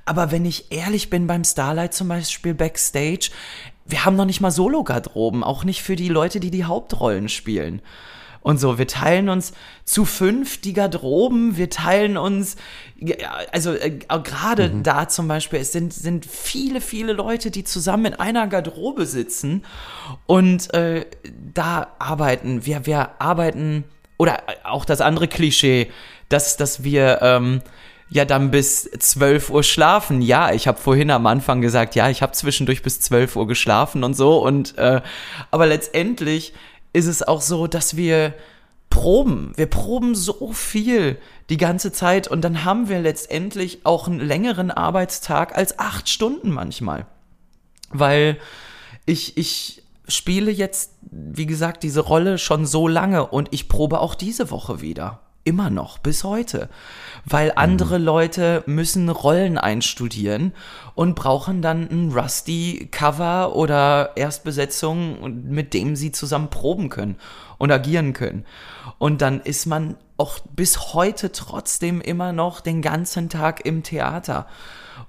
[0.06, 3.30] Aber wenn ich ehrlich bin beim Starlight zum Beispiel backstage,
[3.84, 7.82] wir haben noch nicht mal Solo-Garderoben, auch nicht für die Leute, die die Hauptrollen spielen.
[8.40, 9.52] Und so, wir teilen uns
[9.84, 12.54] zu fünf die Garderoben, wir teilen uns,
[13.50, 18.14] also äh, gerade da zum Beispiel, es sind, sind viele, viele Leute, die zusammen in
[18.14, 19.64] einer Garderobe sitzen
[20.26, 21.06] und äh,
[21.54, 22.64] da arbeiten.
[22.64, 23.82] Wir, wir arbeiten,
[24.16, 25.90] oder auch das andere Klischee,
[26.28, 27.62] dass, dass wir ähm,
[28.08, 30.22] ja dann bis 12 Uhr schlafen.
[30.22, 34.04] Ja, ich habe vorhin am Anfang gesagt, ja, ich habe zwischendurch bis 12 Uhr geschlafen
[34.04, 34.38] und so.
[34.38, 35.00] Und äh,
[35.50, 36.52] aber letztendlich
[36.92, 38.34] ist es auch so, dass wir
[38.90, 39.52] proben.
[39.56, 41.18] Wir proben so viel
[41.50, 46.50] die ganze Zeit und dann haben wir letztendlich auch einen längeren Arbeitstag als acht Stunden
[46.50, 47.06] manchmal.
[47.90, 48.38] Weil
[49.04, 54.14] ich, ich spiele jetzt, wie gesagt, diese Rolle schon so lange und ich probe auch
[54.14, 55.20] diese Woche wieder.
[55.46, 56.68] Immer noch, bis heute.
[57.24, 60.52] Weil andere Leute müssen Rollen einstudieren
[60.96, 67.14] und brauchen dann ein Rusty-Cover oder Erstbesetzung, mit dem sie zusammen proben können
[67.58, 68.44] und agieren können.
[68.98, 74.48] Und dann ist man auch bis heute trotzdem immer noch den ganzen Tag im Theater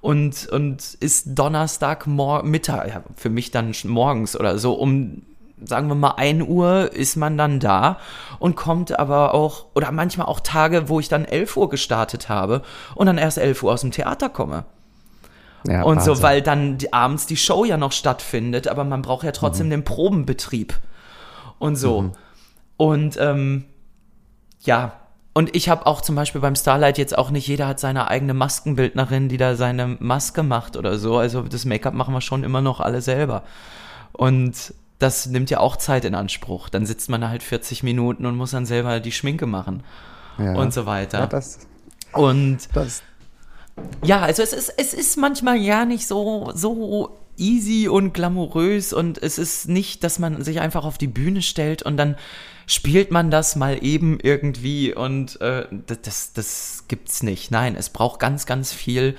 [0.02, 5.24] und, und ist Donnerstag Mittag, ja, für mich dann morgens oder so um
[5.64, 7.98] sagen wir mal 1 Uhr ist man dann da
[8.40, 12.62] und kommt aber auch, oder manchmal auch Tage, wo ich dann 11 Uhr gestartet habe
[12.96, 14.66] und dann erst 11 Uhr aus dem Theater komme.
[15.68, 16.24] Ja, und so, Wahnsinn.
[16.24, 19.84] weil dann die, abends die Show ja noch stattfindet, aber man braucht ja trotzdem den
[19.84, 20.76] Probenbetrieb
[21.60, 22.12] und so.
[22.78, 23.66] Und ähm,
[24.62, 24.94] ja,
[25.34, 28.34] und ich habe auch zum Beispiel beim Starlight jetzt auch nicht jeder hat seine eigene
[28.34, 31.18] Maskenbildnerin, die da seine Maske macht oder so.
[31.18, 33.44] Also das Make-up machen wir schon immer noch alle selber.
[34.14, 36.70] Und das nimmt ja auch Zeit in Anspruch.
[36.70, 39.84] Dann sitzt man da halt 40 Minuten und muss dann selber die Schminke machen
[40.38, 40.54] Ja.
[40.56, 41.20] und so weiter.
[41.20, 41.60] Ja, das,
[42.14, 43.04] und das,
[44.04, 49.22] ja, also es ist, es ist manchmal ja nicht so, so easy und glamourös und
[49.22, 52.16] es ist nicht, dass man sich einfach auf die Bühne stellt und dann
[52.66, 57.52] spielt man das mal eben irgendwie und äh, das, das, das gibt's nicht.
[57.52, 59.16] Nein, es braucht ganz, ganz viel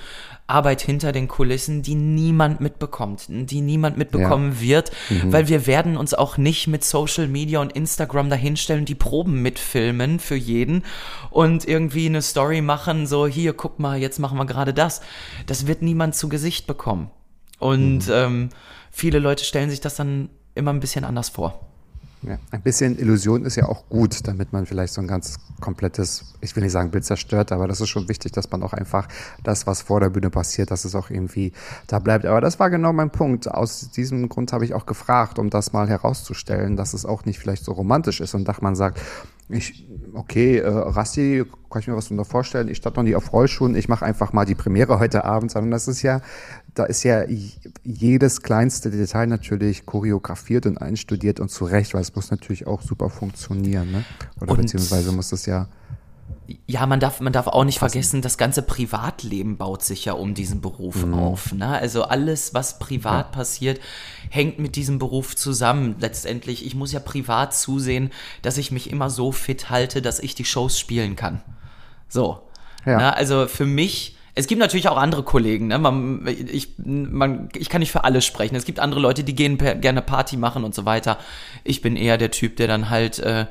[0.49, 4.91] Arbeit hinter den Kulissen, die niemand mitbekommt, die niemand mitbekommen wird,
[5.31, 10.19] weil wir werden uns auch nicht mit Social Media und Instagram dahinstellen die Proben mitfilmen
[10.19, 10.85] für jeden
[11.31, 15.03] und irgendwie eine Story machen, so hier, guck mal, jetzt machen wir gerade das.
[15.47, 17.11] Das wird niemand zu Gesicht bekommen.
[17.59, 18.49] Und ähm,
[18.91, 21.68] viele Leute stellen sich das dann immer ein bisschen anders vor.
[22.23, 26.35] Ja, ein bisschen Illusion ist ja auch gut, damit man vielleicht so ein ganz komplettes,
[26.41, 29.07] ich will nicht sagen Bild zerstört, aber das ist schon wichtig, dass man auch einfach
[29.45, 31.53] das, was vor der Bühne passiert, dass es auch irgendwie
[31.87, 32.27] da bleibt.
[32.27, 33.49] Aber das war genau mein Punkt.
[33.49, 37.39] Aus diesem Grund habe ich auch gefragt, um das mal herauszustellen, dass es auch nicht
[37.39, 39.01] vielleicht so romantisch ist und dass man sagt,
[39.51, 43.33] ich, okay, äh, Rassi, kann ich mir was darunter vorstellen, ich stand noch nie auf
[43.33, 46.21] Rollschuhen, ich mache einfach mal die Premiere heute Abend, sondern das ist ja,
[46.75, 47.25] da ist ja
[47.83, 53.09] jedes kleinste Detail natürlich choreografiert und einstudiert und zurecht, weil es muss natürlich auch super
[53.11, 54.05] funktionieren, ne?
[54.41, 55.69] Oder Und- beziehungsweise muss es ja,
[56.67, 60.35] ja, man darf, man darf auch nicht vergessen, das ganze Privatleben baut sich ja um
[60.35, 61.15] diesen Beruf Mhm.
[61.15, 61.53] auf.
[61.53, 61.69] Ne?
[61.69, 63.81] Also alles, was privat passiert,
[64.31, 65.97] hängt mit diesem Beruf zusammen.
[65.99, 68.11] Letztendlich, ich muss ja privat zusehen,
[68.43, 71.43] dass ich mich immer so fit halte, dass ich die Shows spielen kann.
[72.09, 72.41] So.
[72.87, 72.97] Ja.
[72.99, 75.79] Na, also für mich, es gibt natürlich auch andere Kollegen, ne?
[75.79, 78.55] man, ich, man, ich kann nicht für alle sprechen.
[78.55, 81.19] Es gibt andere Leute, die gehen per, gerne Party machen und so weiter.
[81.65, 83.47] Ich bin eher der Typ, der dann halt äh,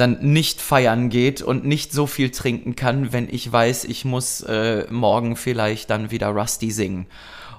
[0.00, 4.40] dann nicht feiern geht und nicht so viel trinken kann, wenn ich weiß, ich muss
[4.40, 7.06] äh, morgen vielleicht dann wieder Rusty singen.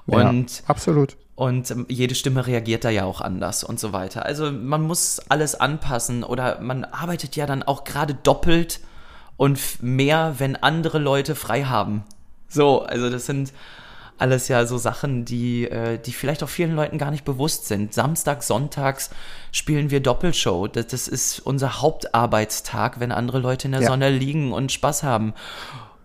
[0.06, 1.16] Und ja, absolut.
[1.36, 4.26] und ähm, jede Stimme reagiert da ja auch anders und so weiter.
[4.26, 8.80] Also man muss alles anpassen oder man arbeitet ja dann auch gerade doppelt
[9.36, 12.02] und mehr, wenn andere Leute frei haben.
[12.48, 13.52] So, also das sind
[14.18, 17.92] alles ja so Sachen, die, äh, die vielleicht auch vielen Leuten gar nicht bewusst sind.
[17.92, 19.10] Samstag, sonntags
[19.50, 20.68] spielen wir Doppelshow.
[20.68, 23.88] Das, das ist unser Hauptarbeitstag, wenn andere Leute in der Ja.
[23.88, 25.34] Sonne liegen und Spaß haben.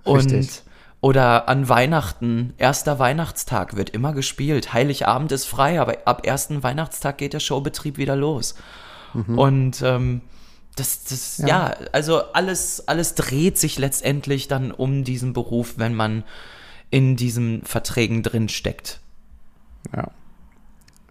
[0.03, 0.63] Und Richtig.
[1.01, 4.73] oder an Weihnachten, erster Weihnachtstag wird immer gespielt.
[4.73, 8.55] Heiligabend ist frei, aber ab ersten Weihnachtstag geht der Showbetrieb wieder los.
[9.13, 10.21] Und ähm,
[10.75, 11.47] das, das ja.
[11.47, 11.75] Ja.
[11.91, 16.23] also alles, alles dreht sich letztendlich dann um diesen Beruf, wenn man
[16.89, 19.01] in diesen Verträgen drin steckt.
[19.95, 20.11] Ja.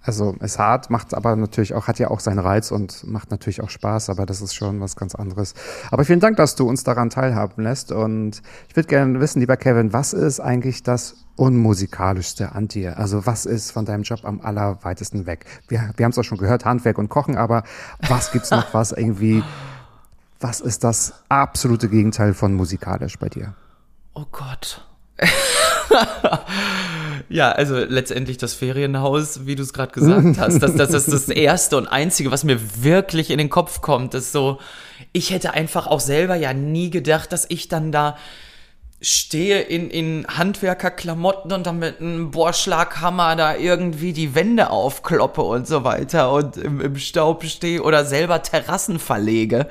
[0.06, 3.60] Also ist hart, macht aber natürlich auch, hat ja auch seinen Reiz und macht natürlich
[3.60, 5.54] auch Spaß, aber das ist schon was ganz anderes.
[5.90, 7.90] Aber vielen Dank, dass du uns daran teilhaben lässt.
[7.90, 12.98] Und ich würde gerne wissen, lieber Kevin, was ist eigentlich das Unmusikalischste an dir?
[12.98, 15.44] Also was ist von deinem Job am allerweitesten weg?
[15.66, 17.64] Wir, wir haben es auch schon gehört, Handwerk und Kochen, aber
[18.06, 19.42] was gibt's noch, was irgendwie,
[20.38, 23.54] was ist das absolute Gegenteil von musikalisch bei dir?
[24.14, 24.86] Oh Gott.
[27.28, 31.28] ja, also letztendlich das Ferienhaus, wie du es gerade gesagt hast, das, das ist das
[31.28, 34.58] Erste und Einzige, was mir wirklich in den Kopf kommt, ist so,
[35.12, 38.16] ich hätte einfach auch selber ja nie gedacht, dass ich dann da
[39.02, 45.66] stehe in, in Handwerkerklamotten und dann mit einem Bohrschlaghammer da irgendwie die Wände aufkloppe und
[45.66, 49.68] so weiter und im, im Staub stehe oder selber Terrassen verlege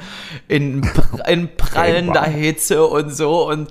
[0.47, 0.87] in,
[1.27, 3.69] in prallender Hitze und so und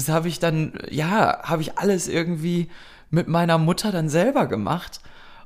[0.00, 2.68] das habe ich dann, ja, habe ich alles irgendwie
[3.10, 5.00] mit meiner Mutter dann selber gemacht.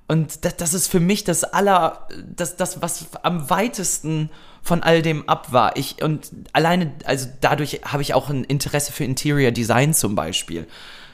[0.07, 4.31] Und das, das ist für mich das aller, das, das, was am weitesten
[4.63, 5.77] von all dem ab war.
[5.77, 10.67] Ich, und alleine, also dadurch habe ich auch ein Interesse für Interior Design zum Beispiel.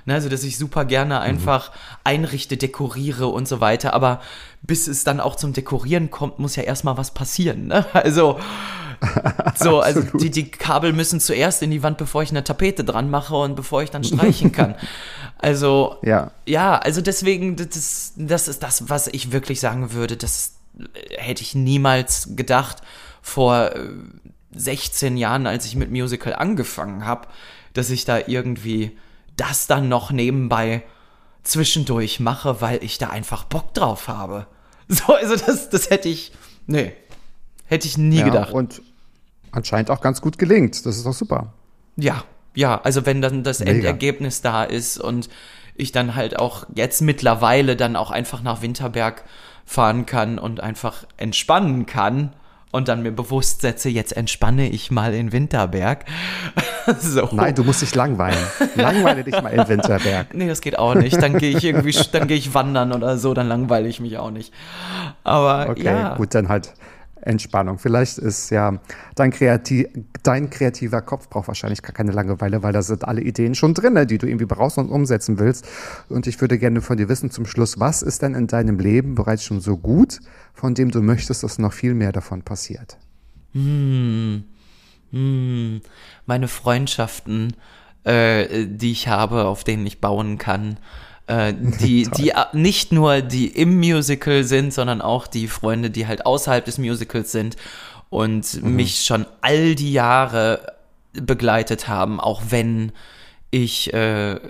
[0.06, 1.72] Ne, also, dass ich super gerne einfach
[2.04, 3.92] einrichte, dekoriere und so weiter.
[3.92, 4.22] Aber
[4.62, 7.66] bis es dann auch zum Dekorieren kommt, muss ja erstmal was passieren.
[7.66, 7.84] Ne?
[7.92, 8.40] Also,
[9.56, 13.10] so, also die, die Kabel müssen zuerst in die Wand, bevor ich eine Tapete dran
[13.10, 14.74] mache und bevor ich dann streichen kann.
[15.42, 16.32] Also, Ja.
[16.44, 20.18] ja, also deswegen, das ist, das ist das, was ich wirklich sagen würde.
[20.18, 20.52] Das
[21.16, 22.82] hätte ich niemals gedacht
[23.22, 23.88] vor äh,
[24.52, 27.28] 16 Jahren, als ich mit Musical angefangen habe,
[27.72, 28.98] dass ich da irgendwie
[29.36, 30.82] das dann noch nebenbei
[31.42, 34.46] zwischendurch mache, weil ich da einfach Bock drauf habe.
[34.92, 36.32] So, also das, das hätte ich,
[36.66, 36.92] nee,
[37.66, 38.52] hätte ich nie ja, gedacht.
[38.52, 38.82] Und
[39.52, 40.84] anscheinend auch ganz gut gelingt.
[40.86, 41.52] Das ist doch super.
[41.96, 42.24] Ja,
[42.54, 43.72] ja, also wenn dann das Mega.
[43.72, 45.28] Endergebnis da ist und
[45.76, 49.24] ich dann halt auch jetzt mittlerweile dann auch einfach nach Winterberg
[49.64, 52.34] fahren kann und einfach entspannen kann
[52.72, 56.04] und dann mir bewusst setze, jetzt entspanne ich mal in Winterberg.
[57.00, 57.28] so.
[57.32, 58.38] Nein, du musst dich langweilen.
[58.76, 60.34] Langweile dich mal in Winterberg.
[60.34, 61.20] Nee, das geht auch nicht.
[61.20, 64.30] Dann gehe ich irgendwie, dann gehe ich wandern oder so, dann langweile ich mich auch
[64.30, 64.52] nicht.
[65.24, 66.14] Aber Okay, ja.
[66.14, 66.74] gut, dann halt
[67.22, 67.78] Entspannung.
[67.78, 68.80] Vielleicht ist ja
[69.14, 69.88] dein, Kreati
[70.22, 74.06] dein kreativer Kopf braucht wahrscheinlich gar keine Langeweile, weil da sind alle Ideen schon drin,
[74.06, 75.66] die du irgendwie brauchst und umsetzen willst.
[76.08, 79.14] Und ich würde gerne von dir wissen zum Schluss, was ist denn in deinem Leben
[79.14, 80.20] bereits schon so gut,
[80.54, 82.98] von dem du möchtest, dass noch viel mehr davon passiert?
[85.12, 87.54] meine Freundschaften,
[88.04, 90.78] äh, die ich habe, auf denen ich bauen kann,
[91.30, 96.06] äh, die, die äh, nicht nur die im Musical sind, sondern auch die Freunde, die
[96.06, 97.56] halt außerhalb des Musicals sind
[98.10, 100.74] und mich schon all die Jahre
[101.12, 102.92] begleitet haben, auch wenn
[103.50, 104.40] ich, äh,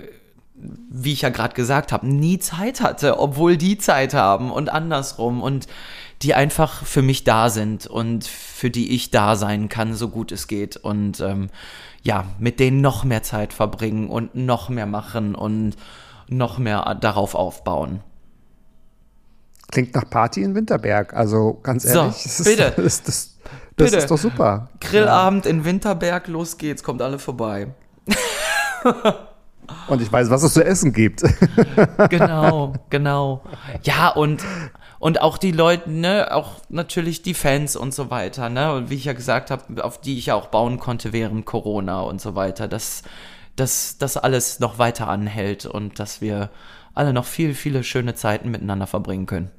[0.55, 5.43] wie ich ja gerade gesagt habe, nie Zeit hatte, obwohl die Zeit haben und andersrum
[5.43, 5.67] und
[6.23, 10.33] die einfach für mich da sind und für die ich da sein kann, so gut
[10.33, 11.49] es geht und ähm,
[12.03, 15.77] ja, mit denen noch mehr Zeit verbringen und noch mehr machen und
[16.31, 18.01] noch mehr darauf aufbauen.
[19.71, 21.15] Klingt nach Party in Winterberg.
[21.15, 22.63] Also ganz So, ehrlich, das, bitte.
[22.83, 23.37] Ist, das,
[23.77, 24.69] das, das ist doch super.
[24.81, 27.69] Grillabend in Winterberg, los geht's, kommt alle vorbei.
[29.89, 31.23] Und ich weiß, was es zu essen gibt.
[32.09, 33.43] Genau, genau.
[33.83, 34.43] Ja, und,
[34.99, 38.95] und auch die Leute, ne, auch natürlich die Fans und so weiter, ne, und wie
[38.95, 42.35] ich ja gesagt habe, auf die ich ja auch bauen konnte während Corona und so
[42.35, 43.03] weiter, dass,
[43.61, 46.51] dass das alles noch weiter anhält und dass wir
[46.95, 49.51] alle noch viel, viele schöne Zeiten miteinander verbringen können.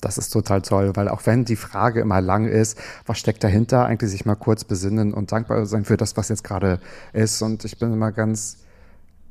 [0.00, 3.84] Das ist total toll, weil auch wenn die Frage immer lang ist, was steckt dahinter,
[3.84, 6.78] eigentlich sich mal kurz besinnen und dankbar sein für das, was jetzt gerade
[7.12, 7.42] ist.
[7.42, 8.58] Und ich bin immer ganz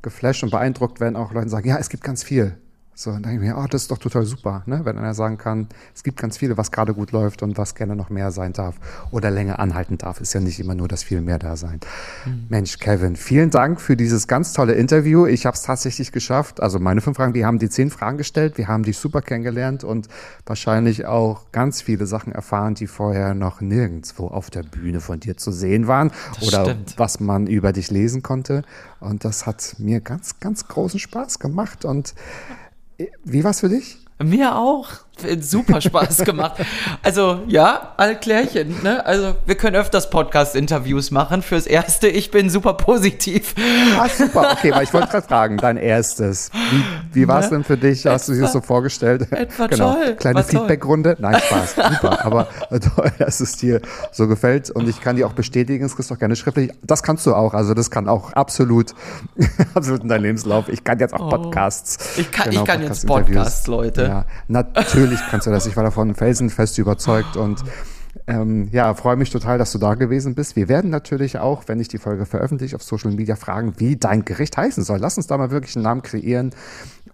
[0.02, 2.58] geflasht und beeindruckt, wenn auch Leute sagen, ja, es gibt ganz viel.
[3.00, 4.80] So, dann denke ich mir, oh, das ist doch total super, ne?
[4.82, 7.94] wenn einer sagen kann, es gibt ganz viele, was gerade gut läuft und was gerne
[7.94, 8.74] noch mehr sein darf
[9.12, 10.20] oder länger anhalten darf.
[10.20, 11.78] Ist ja nicht immer nur das viel mehr da sein.
[12.26, 12.46] Mhm.
[12.48, 15.26] Mensch, Kevin, vielen Dank für dieses ganz tolle Interview.
[15.26, 16.60] Ich habe es tatsächlich geschafft.
[16.60, 19.84] Also meine fünf Fragen, wir haben die zehn Fragen gestellt, wir haben dich super kennengelernt
[19.84, 20.08] und
[20.44, 25.36] wahrscheinlich auch ganz viele Sachen erfahren, die vorher noch nirgendwo auf der Bühne von dir
[25.36, 26.94] zu sehen waren das oder stimmt.
[26.96, 28.62] was man über dich lesen konnte.
[28.98, 32.14] Und das hat mir ganz, ganz großen Spaß gemacht und
[33.24, 33.98] wie war's für dich?
[34.22, 34.90] Mir auch
[35.40, 36.56] super Spaß gemacht.
[37.02, 38.82] Also ja, alle Klärchen.
[38.82, 39.04] Ne?
[39.04, 41.42] Also wir können öfters Podcast-Interviews machen.
[41.42, 43.54] Fürs Erste, ich bin super positiv.
[43.98, 44.52] Ah, super.
[44.52, 46.50] Okay, weil ich wollte gerade fragen, dein erstes.
[46.70, 47.58] Wie, wie war es ne?
[47.58, 48.06] denn für dich?
[48.06, 49.30] Hast etwa, du dir das so vorgestellt?
[49.32, 49.94] Etwa genau.
[49.94, 50.14] toll.
[50.16, 51.16] Kleine Feedback-Runde.
[51.18, 51.74] Nein, Spaß.
[51.74, 52.24] super.
[52.24, 53.80] Aber toll, dass es dir
[54.12, 54.70] so gefällt.
[54.70, 56.72] Und ich kann dir auch bestätigen, es kriegst du auch gerne schriftlich.
[56.82, 57.54] Das kannst du auch.
[57.54, 58.94] Also das kann auch absolut,
[59.74, 60.68] absolut in deinem Lebenslauf.
[60.68, 61.28] Ich kann jetzt auch oh.
[61.28, 62.18] Podcasts.
[62.18, 64.02] Ich kann, genau, ich kann Podcast jetzt Podcasts, Leute.
[64.02, 65.66] Ja, natürlich natürlich kannst du das.
[65.66, 67.64] Ich war davon felsenfest überzeugt und
[68.26, 70.54] ähm, ja, freue mich total, dass du da gewesen bist.
[70.54, 74.24] Wir werden natürlich auch, wenn ich die Folge veröffentliche, auf Social Media fragen, wie dein
[74.24, 74.98] Gericht heißen soll.
[74.98, 76.50] Lass uns da mal wirklich einen Namen kreieren.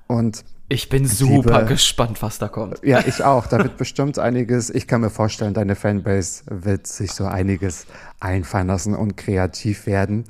[0.09, 2.81] Und ich bin super liebe, gespannt, was da kommt.
[2.83, 3.47] Ja, ich auch.
[3.47, 4.71] Da wird bestimmt einiges.
[4.71, 7.87] Ich kann mir vorstellen, deine Fanbase wird sich so einiges
[8.19, 10.25] einfallen lassen und kreativ werden.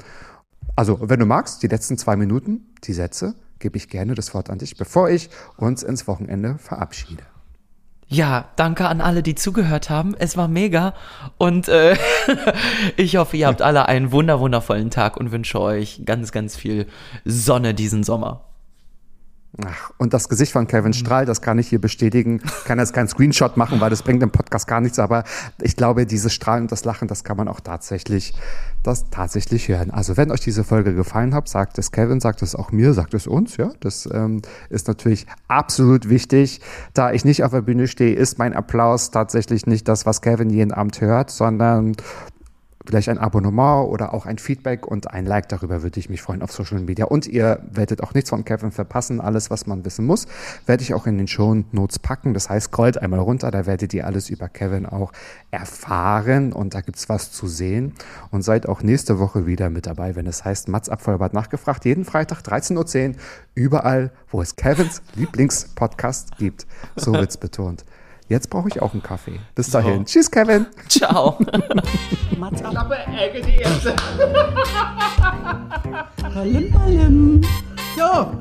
[0.77, 4.51] Also, wenn du magst, die letzten zwei Minuten, die Sätze, gebe ich gerne das Wort
[4.51, 7.23] an dich, bevor ich uns ins Wochenende verabschiede.
[8.15, 10.15] Ja, danke an alle, die zugehört haben.
[10.17, 10.95] Es war mega.
[11.37, 11.97] Und äh,
[12.97, 16.87] ich hoffe, ihr habt alle einen wunder wundervollen Tag und wünsche euch ganz, ganz viel
[17.25, 18.54] Sonne diesen Sommer.
[19.65, 20.95] Ach, und das Gesicht von Kevin mhm.
[20.95, 22.41] Strahl, das kann ich hier bestätigen.
[22.45, 25.25] Ich kann jetzt keinen Screenshot machen, weil das bringt im Podcast gar nichts, aber
[25.63, 28.35] ich glaube, dieses Strahlen und das Lachen, das kann man auch tatsächlich,
[28.83, 29.91] das tatsächlich hören.
[29.91, 33.15] Also wenn euch diese Folge gefallen hat, sagt es Kevin, sagt es auch mir, sagt
[33.15, 33.71] es uns, ja.
[33.81, 36.61] Das ähm, ist natürlich absolut wichtig.
[36.93, 40.51] Da ich nicht auf der Bühne stehe, ist mein Applaus tatsächlich nicht das, was Kevin
[40.51, 41.95] jeden Abend hört, sondern
[42.87, 45.49] vielleicht ein Abonnement oder auch ein Feedback und ein Like.
[45.49, 47.07] Darüber würde ich mich freuen auf Social Media.
[47.07, 49.21] Und ihr werdet auch nichts von Kevin verpassen.
[49.21, 50.27] Alles, was man wissen muss,
[50.67, 52.35] werde ich auch in den Show Notes packen.
[52.35, 55.13] Das heißt, scrollt einmal runter, da werdet ihr alles über Kevin auch
[55.51, 57.93] erfahren und da gibt's was zu sehen.
[58.31, 61.85] Und seid auch nächste Woche wieder mit dabei, wenn es heißt Mats Abfeuerbad nachgefragt.
[61.85, 63.15] Jeden Freitag 13.10 Uhr,
[63.55, 66.67] überall, wo es Kevins Lieblingspodcast gibt.
[66.97, 67.85] So wird's betont.
[68.29, 69.39] Jetzt brauche ich auch einen Kaffee.
[69.55, 69.99] Bis dahin.
[69.99, 70.05] So.
[70.05, 70.67] Tschüss, Kevin.
[70.89, 71.33] Ciao.
[72.71, 73.95] Klappe, Ecke, die erste.
[76.17, 77.41] Palim, palim.
[77.97, 78.33] Jo.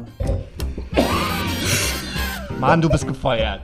[2.59, 3.61] Mann, du bist gefeuert.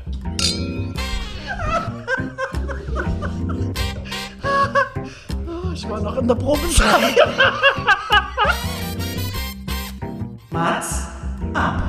[5.73, 7.15] Ich war noch in der Probezeit.
[10.51, 11.07] Mats
[11.53, 11.81] ab.